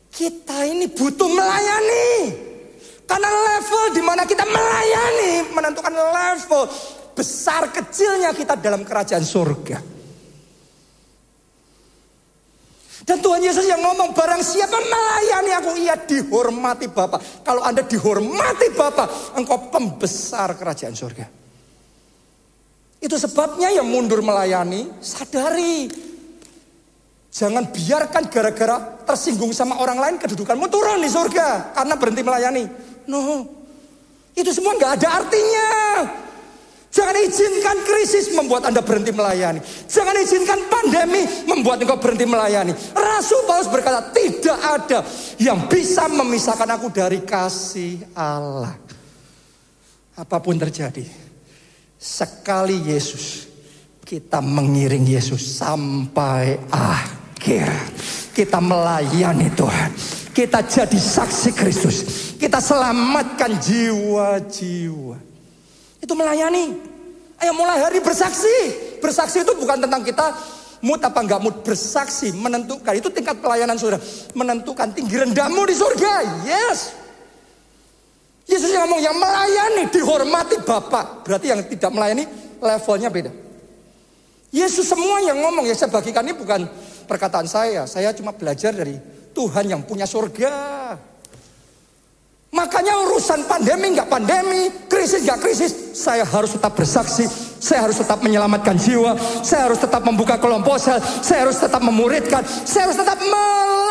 [0.07, 2.07] Kita ini butuh melayani.
[3.03, 6.71] Karena level di mana kita melayani menentukan level
[7.11, 9.92] besar kecilnya kita dalam kerajaan surga.
[13.03, 17.19] Dan Tuhan Yesus yang ngomong barang siapa melayani aku ia dihormati Bapa.
[17.43, 21.27] Kalau Anda dihormati Bapa, engkau pembesar kerajaan surga.
[23.03, 25.91] Itu sebabnya yang mundur melayani, sadari.
[27.27, 32.63] Jangan biarkan gara-gara tersinggung sama orang lain kedudukanmu turun di surga karena berhenti melayani.
[33.11, 33.43] No.
[34.31, 35.67] Itu semua nggak ada artinya.
[36.93, 39.57] Jangan izinkan krisis membuat Anda berhenti melayani.
[39.89, 42.69] Jangan izinkan pandemi membuat engkau berhenti melayani.
[42.93, 45.01] Rasul Paulus berkata, tidak ada
[45.41, 48.77] yang bisa memisahkan aku dari kasih Allah.
[50.13, 51.01] Apa pun terjadi,
[51.97, 53.49] sekali Yesus,
[54.05, 57.73] kita mengiring Yesus sampai akhir.
[58.37, 59.89] Kita melayani Tuhan.
[60.29, 61.97] Kita jadi saksi Kristus.
[62.37, 65.32] Kita selamatkan jiwa-jiwa.
[66.03, 66.75] Itu melayani.
[67.39, 68.51] Ayo mulai hari bersaksi.
[68.99, 70.35] Bersaksi itu bukan tentang kita
[70.83, 71.55] mood apa enggak mood.
[71.63, 72.91] Bersaksi menentukan.
[72.99, 74.03] Itu tingkat pelayanan saudara.
[74.35, 76.13] Menentukan tinggi rendahmu di surga.
[76.43, 76.99] Yes.
[78.43, 81.23] Yesus yang ngomong yang melayani dihormati Bapak.
[81.23, 82.27] Berarti yang tidak melayani
[82.59, 83.31] levelnya beda.
[84.51, 86.67] Yesus semua yang ngomong ya saya bagikan ini bukan
[87.07, 87.87] perkataan saya.
[87.87, 88.99] Saya cuma belajar dari
[89.31, 90.53] Tuhan yang punya surga.
[92.53, 97.25] Makanya urusan pandemi nggak pandemi, krisis nggak krisis, saya harus tetap bersaksi,
[97.57, 102.45] saya harus tetap menyelamatkan jiwa, saya harus tetap membuka kelompok sel, saya harus tetap memuridkan,
[102.45, 103.89] saya harus tetap melayani.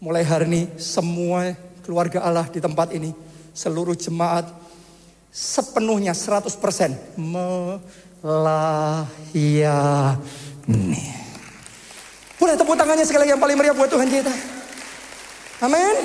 [0.00, 1.52] Mulai hari ini semua
[1.84, 3.12] keluarga Allah di tempat ini,
[3.52, 4.48] seluruh jemaat
[5.28, 6.48] sepenuhnya 100%
[7.20, 9.04] melayani.
[12.40, 14.55] Boleh tepuk tangannya sekali lagi yang paling meriah buat Tuhan kita.
[15.60, 15.96] Amin.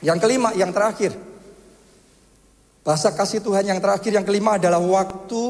[0.00, 1.12] Yang kelima, yang terakhir.
[2.80, 5.46] Bahasa kasih Tuhan yang terakhir, yang kelima adalah waktu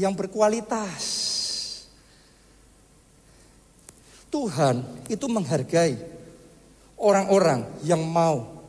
[0.00, 1.28] yang berkualitas.
[4.30, 5.98] Tuhan itu menghargai
[6.96, 8.62] orang-orang yang mau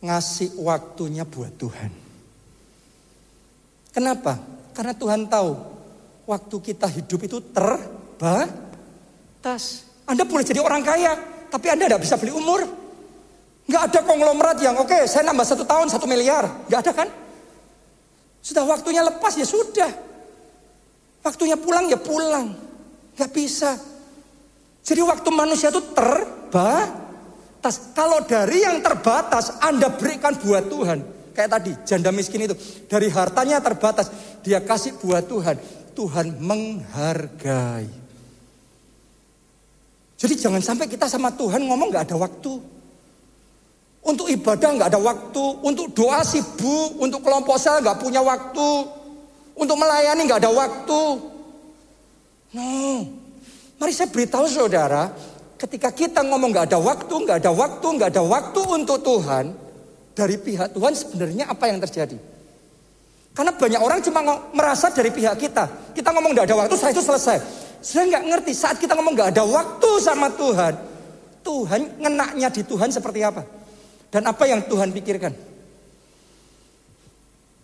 [0.00, 1.90] ngasih waktunya buat Tuhan.
[3.90, 4.38] Kenapa?
[4.72, 5.50] Karena Tuhan tahu
[6.24, 8.84] waktu kita hidup itu terbatas.
[10.06, 11.18] Anda boleh jadi orang kaya,
[11.50, 12.62] tapi Anda tidak bisa beli umur.
[13.66, 16.46] Nggak ada konglomerat yang oke okay, saya nambah satu tahun satu miliar.
[16.70, 17.08] Nggak ada kan?
[18.40, 19.90] Sudah waktunya lepas ya sudah.
[21.20, 22.56] Waktunya pulang ya pulang.
[23.18, 23.76] Nggak bisa.
[24.80, 27.92] Jadi waktu manusia itu terbatas.
[27.92, 30.98] Kalau dari yang terbatas Anda berikan buat Tuhan.
[31.36, 32.56] Kayak tadi janda miskin itu.
[32.88, 34.08] Dari hartanya terbatas.
[34.40, 35.60] Dia kasih buat Tuhan.
[35.92, 37.99] Tuhan menghargai.
[40.20, 42.60] Jadi jangan sampai kita sama Tuhan ngomong gak ada waktu.
[44.04, 45.44] Untuk ibadah gak ada waktu.
[45.64, 47.00] Untuk doa sibuk.
[47.00, 48.84] Untuk kelompok sel gak punya waktu.
[49.56, 51.02] Untuk melayani gak ada waktu.
[52.52, 53.08] No.
[53.80, 55.08] Mari saya beritahu saudara.
[55.56, 59.56] Ketika kita ngomong gak ada waktu, gak ada waktu, gak ada waktu untuk Tuhan.
[60.12, 62.20] Dari pihak Tuhan sebenarnya apa yang terjadi?
[63.32, 64.20] Karena banyak orang cuma
[64.52, 65.96] merasa dari pihak kita.
[65.96, 67.69] Kita ngomong gak ada waktu, saya itu selesai.
[67.80, 70.74] Saya nggak ngerti saat kita ngomong nggak ada waktu sama Tuhan.
[71.40, 73.42] Tuhan ngenaknya di Tuhan seperti apa?
[74.12, 75.32] Dan apa yang Tuhan pikirkan?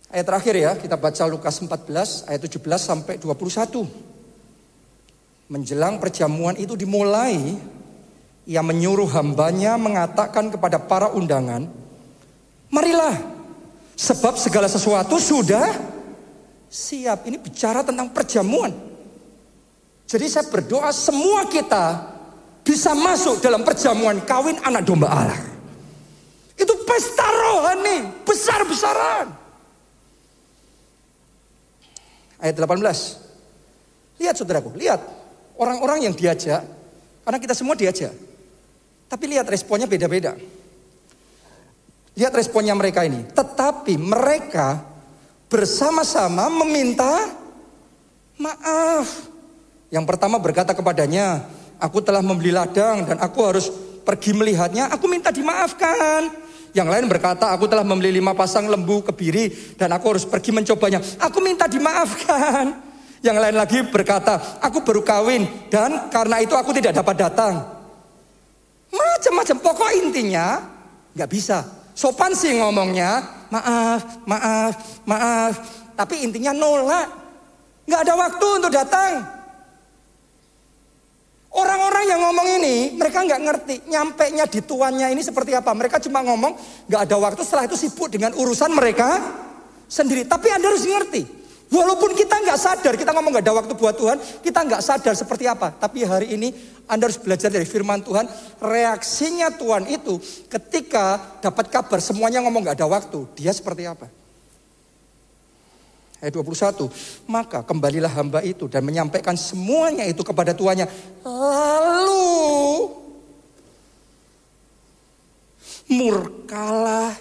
[0.07, 3.83] Ayat terakhir ya, kita baca Lukas 14 ayat 17 sampai 21.
[5.51, 7.59] Menjelang perjamuan itu dimulai,
[8.47, 11.67] ia menyuruh hambanya mengatakan kepada para undangan,
[12.71, 13.15] Marilah,
[13.95, 15.75] sebab segala sesuatu sudah
[16.71, 17.27] siap.
[17.27, 18.86] Ini bicara tentang perjamuan.
[20.07, 22.15] Jadi saya berdoa semua kita
[22.63, 25.41] bisa masuk dalam perjamuan kawin anak domba Allah.
[26.55, 29.27] Itu pesta rohani besar-besaran.
[32.39, 34.23] Ayat 18.
[34.23, 35.03] Lihat saudaraku, lihat
[35.59, 36.63] orang-orang yang diajak,
[37.27, 38.15] karena kita semua diajak.
[39.11, 40.39] Tapi lihat responnya beda-beda.
[42.17, 43.27] Lihat responnya mereka ini.
[43.27, 44.81] Tetapi mereka
[45.51, 47.29] bersama-sama meminta
[48.39, 49.26] maaf.
[49.87, 51.47] Yang pertama berkata kepadanya,
[51.79, 53.71] aku telah membeli ladang dan aku harus
[54.03, 56.27] pergi melihatnya, aku minta dimaafkan.
[56.75, 60.99] Yang lain berkata, aku telah membeli lima pasang lembu kebiri dan aku harus pergi mencobanya.
[61.23, 62.83] Aku minta dimaafkan.
[63.23, 67.53] Yang lain lagi berkata, aku baru kawin dan karena itu aku tidak dapat datang.
[68.93, 70.61] Macam-macam, pokok intinya
[71.15, 71.65] nggak bisa.
[71.97, 74.73] Sopan sih ngomongnya, maaf, maaf,
[75.09, 75.53] maaf.
[75.97, 77.09] Tapi intinya nolak.
[77.89, 79.36] Nggak ada waktu untuk datang.
[81.47, 85.71] Orang-orang yang ngomong ini, mereka nggak ngerti nyampe nya di tuannya ini seperti apa.
[85.71, 86.53] Mereka cuma ngomong,
[86.91, 87.41] nggak ada waktu.
[87.41, 89.07] Setelah itu sibuk dengan urusan mereka
[89.87, 90.27] sendiri.
[90.27, 91.23] Tapi anda harus ngerti,
[91.71, 95.47] walaupun kita nggak sadar, kita ngomong nggak ada waktu buat Tuhan, kita nggak sadar seperti
[95.47, 95.71] apa.
[95.71, 96.51] Tapi hari ini
[96.85, 98.27] anda harus belajar dari firman Tuhan.
[98.59, 100.19] Reaksinya Tuhan itu
[100.51, 104.11] ketika dapat kabar semuanya ngomong nggak ada waktu, dia seperti apa?
[106.17, 106.89] Ayat 21.
[107.29, 110.89] Maka kembalilah hamba itu dan menyampaikan semuanya itu kepada tuannya.
[111.21, 112.25] Lalu
[115.87, 117.13] murkalah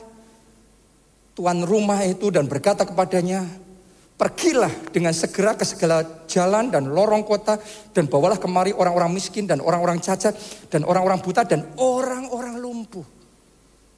[1.37, 3.45] tuan rumah itu dan berkata kepadanya,
[4.17, 7.61] Pergilah dengan segera ke segala jalan dan lorong kota
[7.93, 10.33] dan bawalah kemari orang-orang miskin dan orang-orang cacat
[10.73, 13.05] dan orang-orang buta dan orang-orang lumpuh.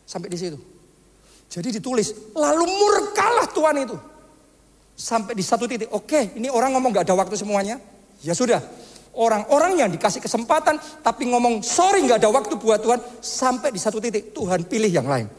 [0.02, 0.58] Sampai di situ.
[1.46, 3.96] Jadi ditulis, lalu murkalah Tuhan itu.
[4.98, 7.78] Sampai di satu titik, oke ini orang ngomong gak ada waktu semuanya.
[8.18, 8.58] Ya sudah,
[9.14, 10.74] orang-orang yang dikasih kesempatan
[11.06, 12.98] tapi ngomong sorry gak ada waktu buat Tuhan.
[13.22, 15.30] Sampai di satu titik, Tuhan pilih yang lain.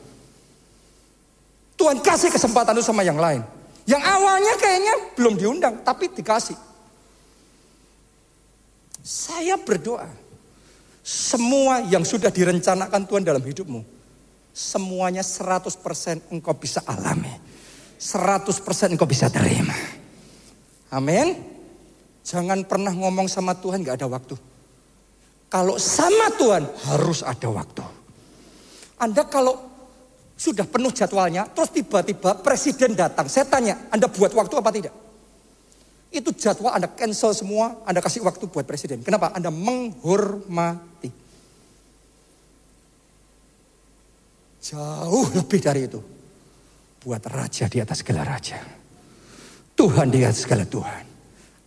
[1.76, 3.43] Tuhan kasih kesempatan itu sama yang lain.
[3.84, 6.55] Yang awalnya kayaknya belum diundang, tapi dikasih.
[9.03, 10.07] Saya berdoa,
[11.03, 13.82] semua yang sudah direncanakan Tuhan dalam hidupmu,
[14.55, 17.49] semuanya 100% engkau bisa alami.
[18.00, 19.76] 100% engkau bisa terima.
[20.95, 21.36] Amin.
[22.24, 24.39] Jangan pernah ngomong sama Tuhan gak ada waktu.
[25.52, 27.84] Kalau sama Tuhan harus ada waktu.
[29.04, 29.60] Anda kalau
[30.39, 33.28] sudah penuh jadwalnya, terus tiba-tiba presiden datang.
[33.28, 34.95] Saya tanya, Anda buat waktu apa tidak?
[36.10, 39.04] Itu jadwal Anda cancel semua, Anda kasih waktu buat presiden.
[39.04, 39.36] Kenapa?
[39.36, 41.12] Anda menghormati.
[44.64, 46.19] Jauh lebih dari itu
[47.00, 48.60] buat raja di atas segala raja.
[49.76, 51.04] Tuhan di atas segala Tuhan.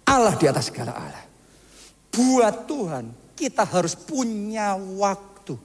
[0.04, 1.24] Allah di atas segala Allah.
[2.12, 5.56] Buat Tuhan kita harus punya waktu.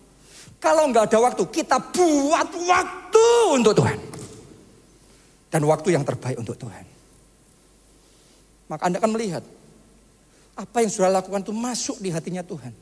[0.57, 3.99] Kalau nggak ada waktu, kita buat waktu untuk Tuhan.
[5.47, 6.85] Dan waktu yang terbaik untuk Tuhan.
[8.67, 9.43] Maka Anda akan melihat
[10.57, 12.73] apa yang sudah lakukan itu masuk di hatinya Tuhan.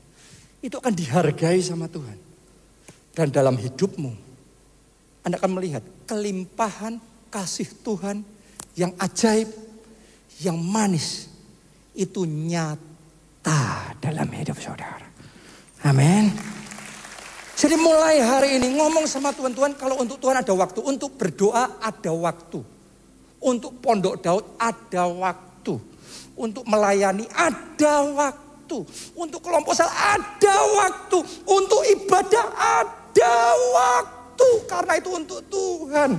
[0.63, 2.17] Itu akan dihargai sama Tuhan.
[3.11, 4.24] Dan dalam hidupmu,
[5.25, 7.01] anda akan melihat kelimpahan
[7.33, 8.21] kasih Tuhan
[8.77, 9.49] yang ajaib,
[10.37, 11.33] yang manis.
[11.97, 15.09] Itu nyata dalam hidup saudara.
[15.81, 16.29] Amin.
[17.57, 20.79] Jadi mulai hari ini ngomong sama Tuhan, Tuhan kalau untuk Tuhan ada waktu.
[20.85, 22.61] Untuk berdoa ada waktu.
[23.41, 25.73] Untuk pondok Daud ada waktu.
[26.37, 28.77] Untuk melayani ada waktu.
[29.17, 31.17] Untuk kelompok sel ada waktu.
[31.49, 33.33] Untuk ibadah ada
[33.73, 36.11] waktu waktu karena itu untuk Tuhan.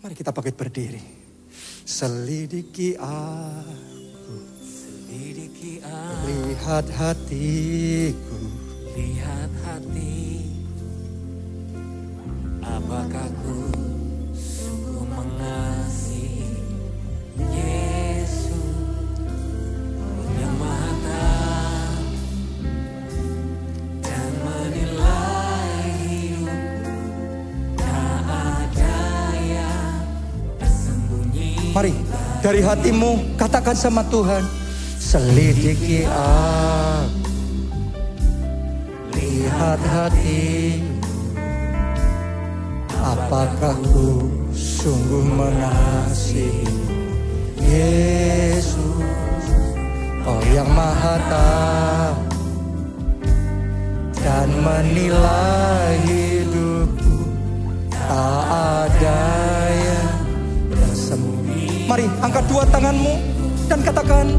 [0.00, 1.04] Mari kita bangkit berdiri.
[1.84, 4.36] Selidiki aku.
[4.64, 6.24] Selidiki aku.
[6.32, 8.40] Lihat hatiku.
[8.96, 10.48] Lihat hati.
[12.64, 13.68] Apakah ku
[14.32, 16.56] sungguh mengasihi
[17.36, 17.71] Yesus
[31.82, 31.98] Mari
[32.38, 34.46] dari hatimu katakan sama Tuhan,
[35.02, 37.26] selidiki aku,
[39.18, 40.78] lihat hati,
[43.02, 46.70] apakah ku sungguh mengasihi
[47.58, 49.42] Yesus,
[50.22, 52.22] oh yang maha tahu
[54.22, 57.26] dan menilai hidupku?
[57.90, 58.38] Tak
[58.86, 59.41] ada
[62.22, 63.18] angkat dua tanganmu
[63.66, 64.30] dan katakan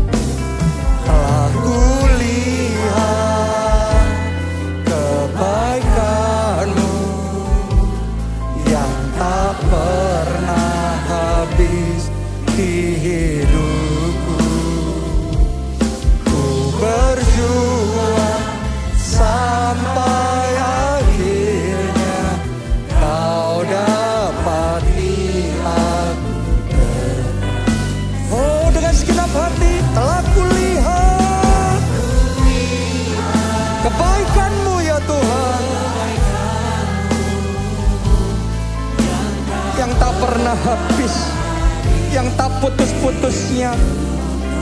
[42.64, 43.76] putus-putusnya.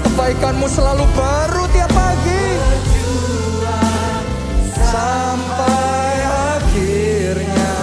[0.01, 2.45] Kebaikanmu selalu baru tiap pagi.
[4.91, 7.73] Sampai akhirnya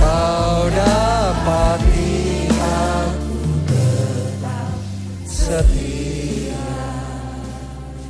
[0.00, 2.18] Kau dapati
[2.50, 3.38] aku
[3.68, 4.72] tetap
[5.28, 6.64] setia.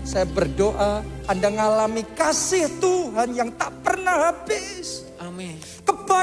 [0.06, 4.73] Saya berdoa Anda mengalami kasih Tuhan yang tak pernah habis.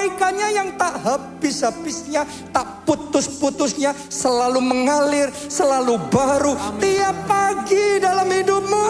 [0.02, 0.18] Amin.
[0.18, 8.90] Kebaikannya yang tak habis-habisnya, tak putus-putusnya, selalu mengalir, selalu baru tiap pagi dalam hidupmu.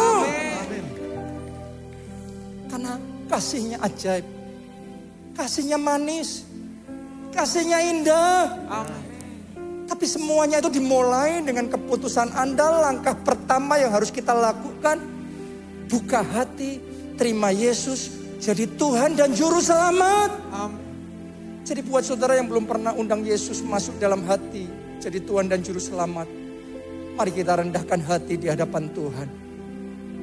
[2.72, 2.96] Karena
[3.28, 4.24] kasihnya ajaib,
[5.36, 6.48] kasihnya manis,
[7.36, 8.56] kasihnya indah.
[8.72, 9.04] Amin.
[9.92, 12.88] Tapi semuanya itu dimulai dengan keputusan Anda.
[12.88, 15.04] Langkah pertama yang harus kita lakukan,
[15.92, 16.80] buka hati,
[17.20, 20.32] terima Yesus jadi Tuhan dan Juru Selamat.
[20.56, 20.81] Amin.
[21.72, 24.68] Jadi buat saudara yang belum pernah undang Yesus masuk dalam hati,
[25.00, 26.28] jadi Tuhan dan Juru Selamat.
[27.16, 29.28] Mari kita rendahkan hati di hadapan Tuhan.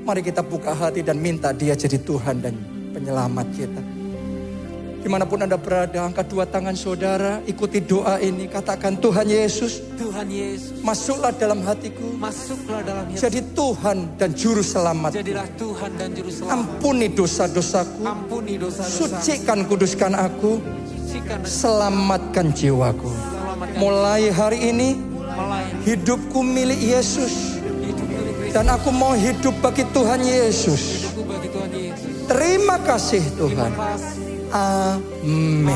[0.04, 2.52] Mari kita buka hati dan minta dia jadi Tuhan dan
[2.92, 3.80] penyelamat kita.
[5.00, 8.44] Di mana pun Anda berada, angkat dua tangan saudara, ikuti doa ini.
[8.44, 12.12] Katakan Tuhan Yesus, Tuhan Yesus, masuklah dalam hatiku.
[12.20, 13.24] masuklah dalam hidup.
[13.24, 15.16] Jadi Tuhan dan Juru Selamat.
[15.16, 16.52] Jadilah Tuhan dan Juru Selamat.
[16.60, 18.04] Ampuni dosa-dosaku.
[18.04, 19.16] Ampuni dosa-dosa.
[19.16, 20.77] Sucikan, kuduskan aku.
[21.44, 23.12] Selamatkan jiwaku.
[23.76, 24.96] Mulai hari ini,
[25.84, 27.60] hidupku milik Yesus.
[28.48, 31.12] Dan aku mau hidup bagi Tuhan Yesus.
[32.24, 33.72] Terima kasih Tuhan.
[34.48, 35.68] Amin.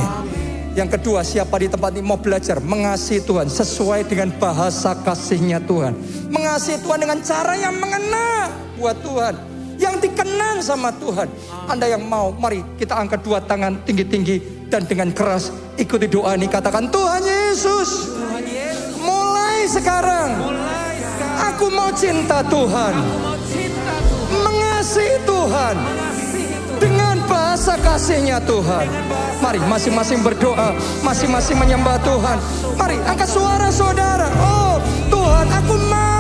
[0.73, 5.93] Yang kedua, siapa di tempat ini mau belajar mengasihi Tuhan sesuai dengan bahasa kasihnya Tuhan.
[6.33, 8.49] Mengasihi Tuhan dengan cara yang mengena
[8.81, 9.37] buat Tuhan.
[9.77, 11.29] Yang dikenang sama Tuhan.
[11.69, 16.49] Anda yang mau, mari kita angkat dua tangan tinggi-tinggi dan dengan keras ikuti doa ini.
[16.49, 18.17] Katakan Tuhan Yesus,
[19.05, 20.33] mulai sekarang
[21.53, 22.97] aku mau cinta Tuhan
[24.33, 25.77] Mengasihi Tuhan.
[26.81, 28.91] dengan bahasa kasihnya Tuhan.
[29.39, 30.75] Mari masing-masing berdoa,
[31.07, 32.39] masing-masing menyembah Tuhan.
[32.75, 34.27] Mari angkat suara saudara.
[34.43, 36.12] Oh Tuhan aku mau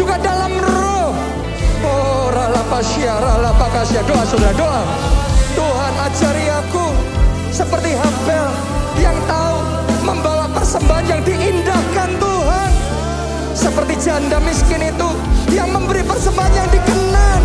[0.00, 1.12] juga dalam roh.
[1.84, 4.00] Oh rala pasya, rala pakasya.
[4.08, 4.82] Doa saudara, doa.
[5.52, 6.86] Tuhan ajari aku
[7.52, 8.48] seperti Habel
[8.96, 9.56] yang tahu
[10.08, 12.70] membawa persembahan yang diindahkan Tuhan.
[13.52, 15.10] Seperti janda miskin itu
[15.52, 17.38] yang memberi persembahan yang dikenal,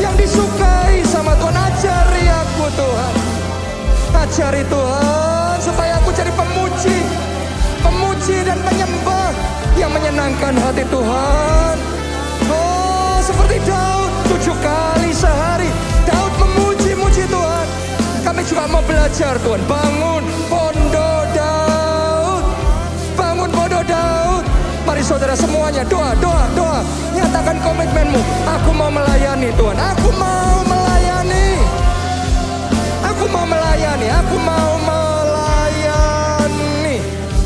[0.00, 1.52] yang disukai sama Tuhan.
[1.60, 3.12] Ajari aku Tuhan.
[4.16, 6.98] Ajari Tuhan supaya aku jadi pemuji,
[7.84, 9.28] pemuji dan penyembah
[9.76, 11.97] yang menyenangkan hati Tuhan.
[13.28, 15.68] Seperti Daud tujuh kali sehari
[16.08, 17.66] Daud memuji-muji Tuhan.
[18.24, 22.40] Kami juga mau belajar Tuhan bangun pondok Daud,
[23.20, 24.48] bangun pondok Daud.
[24.88, 26.80] Mari saudara semuanya doa, doa, doa.
[27.12, 28.16] Nyatakan komitmenmu.
[28.48, 29.76] Aku mau melayani Tuhan.
[29.76, 31.60] Aku mau melayani.
[33.12, 36.24] Aku mau melayani, aku mau melayani.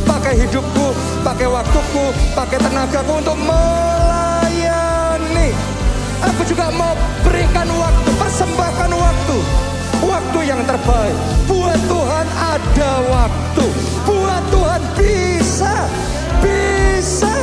[0.07, 0.95] Pakai hidupku,
[1.27, 4.32] pakai waktuku, pakai tenagaku untuk melayani.
[6.23, 6.95] Aku juga mau
[7.27, 9.39] berikan waktu, persembahkan waktu.
[10.03, 11.15] Waktu yang terbaik.
[11.47, 13.67] Buat Tuhan ada waktu.
[14.07, 15.87] Buat Tuhan bisa.
[16.43, 17.35] Bisa.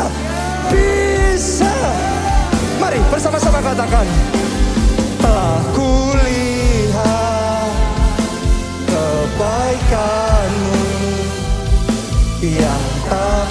[0.72, 1.72] Bisa.
[2.80, 4.08] Mari bersama-sama katakan.
[5.20, 7.72] Telah kulihat
[8.88, 10.84] kebaikanmu
[12.44, 13.48] yang tak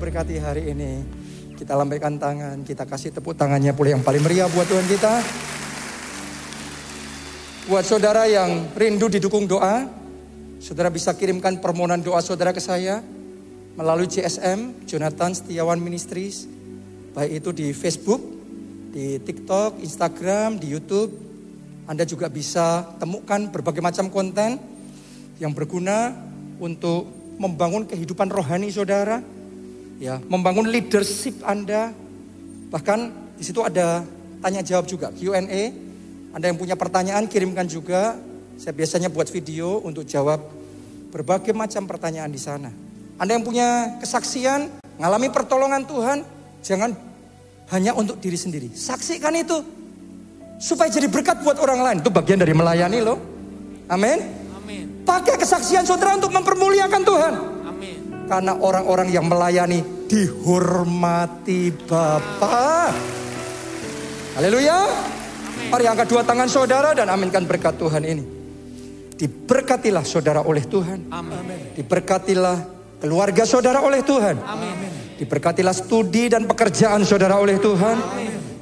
[0.00, 1.04] diberkati hari ini?
[1.60, 5.12] Kita lambaikan tangan, kita kasih tepuk tangannya pula yang paling meriah buat Tuhan kita.
[7.68, 9.84] Buat saudara yang rindu didukung doa,
[10.56, 13.04] saudara bisa kirimkan permohonan doa saudara ke saya
[13.76, 16.48] melalui JSM, Jonathan Setiawan Ministries,
[17.12, 18.24] baik itu di Facebook,
[18.96, 21.12] di TikTok, Instagram, di YouTube.
[21.84, 24.56] Anda juga bisa temukan berbagai macam konten
[25.36, 26.16] yang berguna
[26.56, 27.04] untuk
[27.36, 29.20] membangun kehidupan rohani saudara,
[30.00, 31.92] ya, membangun leadership Anda.
[32.72, 32.98] Bahkan
[33.36, 34.02] di situ ada
[34.40, 35.62] tanya jawab juga, Q&A.
[36.32, 38.16] Anda yang punya pertanyaan kirimkan juga.
[38.56, 40.40] Saya biasanya buat video untuk jawab
[41.12, 42.72] berbagai macam pertanyaan di sana.
[43.20, 46.18] Anda yang punya kesaksian, ngalami pertolongan Tuhan,
[46.64, 46.96] jangan
[47.70, 48.68] hanya untuk diri sendiri.
[48.72, 49.60] Saksikan itu
[50.60, 51.96] supaya jadi berkat buat orang lain.
[52.00, 53.18] Itu bagian dari melayani loh.
[53.88, 54.18] Amin.
[54.56, 55.04] Amin.
[55.04, 57.34] Pakai kesaksian saudara untuk mempermuliakan Tuhan.
[58.30, 58.46] Amin.
[58.46, 62.94] Karena orang-orang yang melayani dihormati Bapa.
[64.38, 64.78] Haleluya.
[65.70, 68.24] Mari angkat dua tangan saudara dan aminkan berkat Tuhan ini.
[69.18, 71.10] Diberkatilah saudara oleh Tuhan.
[71.10, 71.74] Amin.
[71.76, 72.56] Diberkatilah
[73.02, 74.38] keluarga saudara oleh Tuhan.
[74.40, 74.78] Amin.
[75.20, 78.00] Diberkatilah studi dan pekerjaan saudara oleh Tuhan.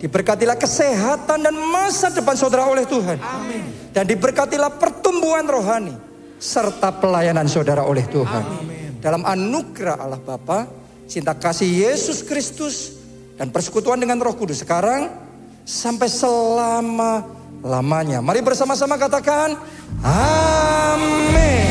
[0.02, 3.20] Diberkatilah kesehatan dan masa depan saudara oleh Tuhan.
[3.22, 3.92] Amin.
[3.94, 5.94] Dan diberkatilah pertumbuhan rohani
[6.38, 8.77] serta pelayanan saudara oleh Tuhan.
[8.98, 10.66] Dalam anugerah Allah Bapa,
[11.06, 12.98] cinta kasih Yesus Kristus
[13.38, 15.08] dan persekutuan dengan Roh Kudus sekarang
[15.62, 17.22] sampai selama
[17.62, 18.18] lamanya.
[18.18, 19.54] Mari bersama-sama katakan,
[20.02, 21.67] Amin.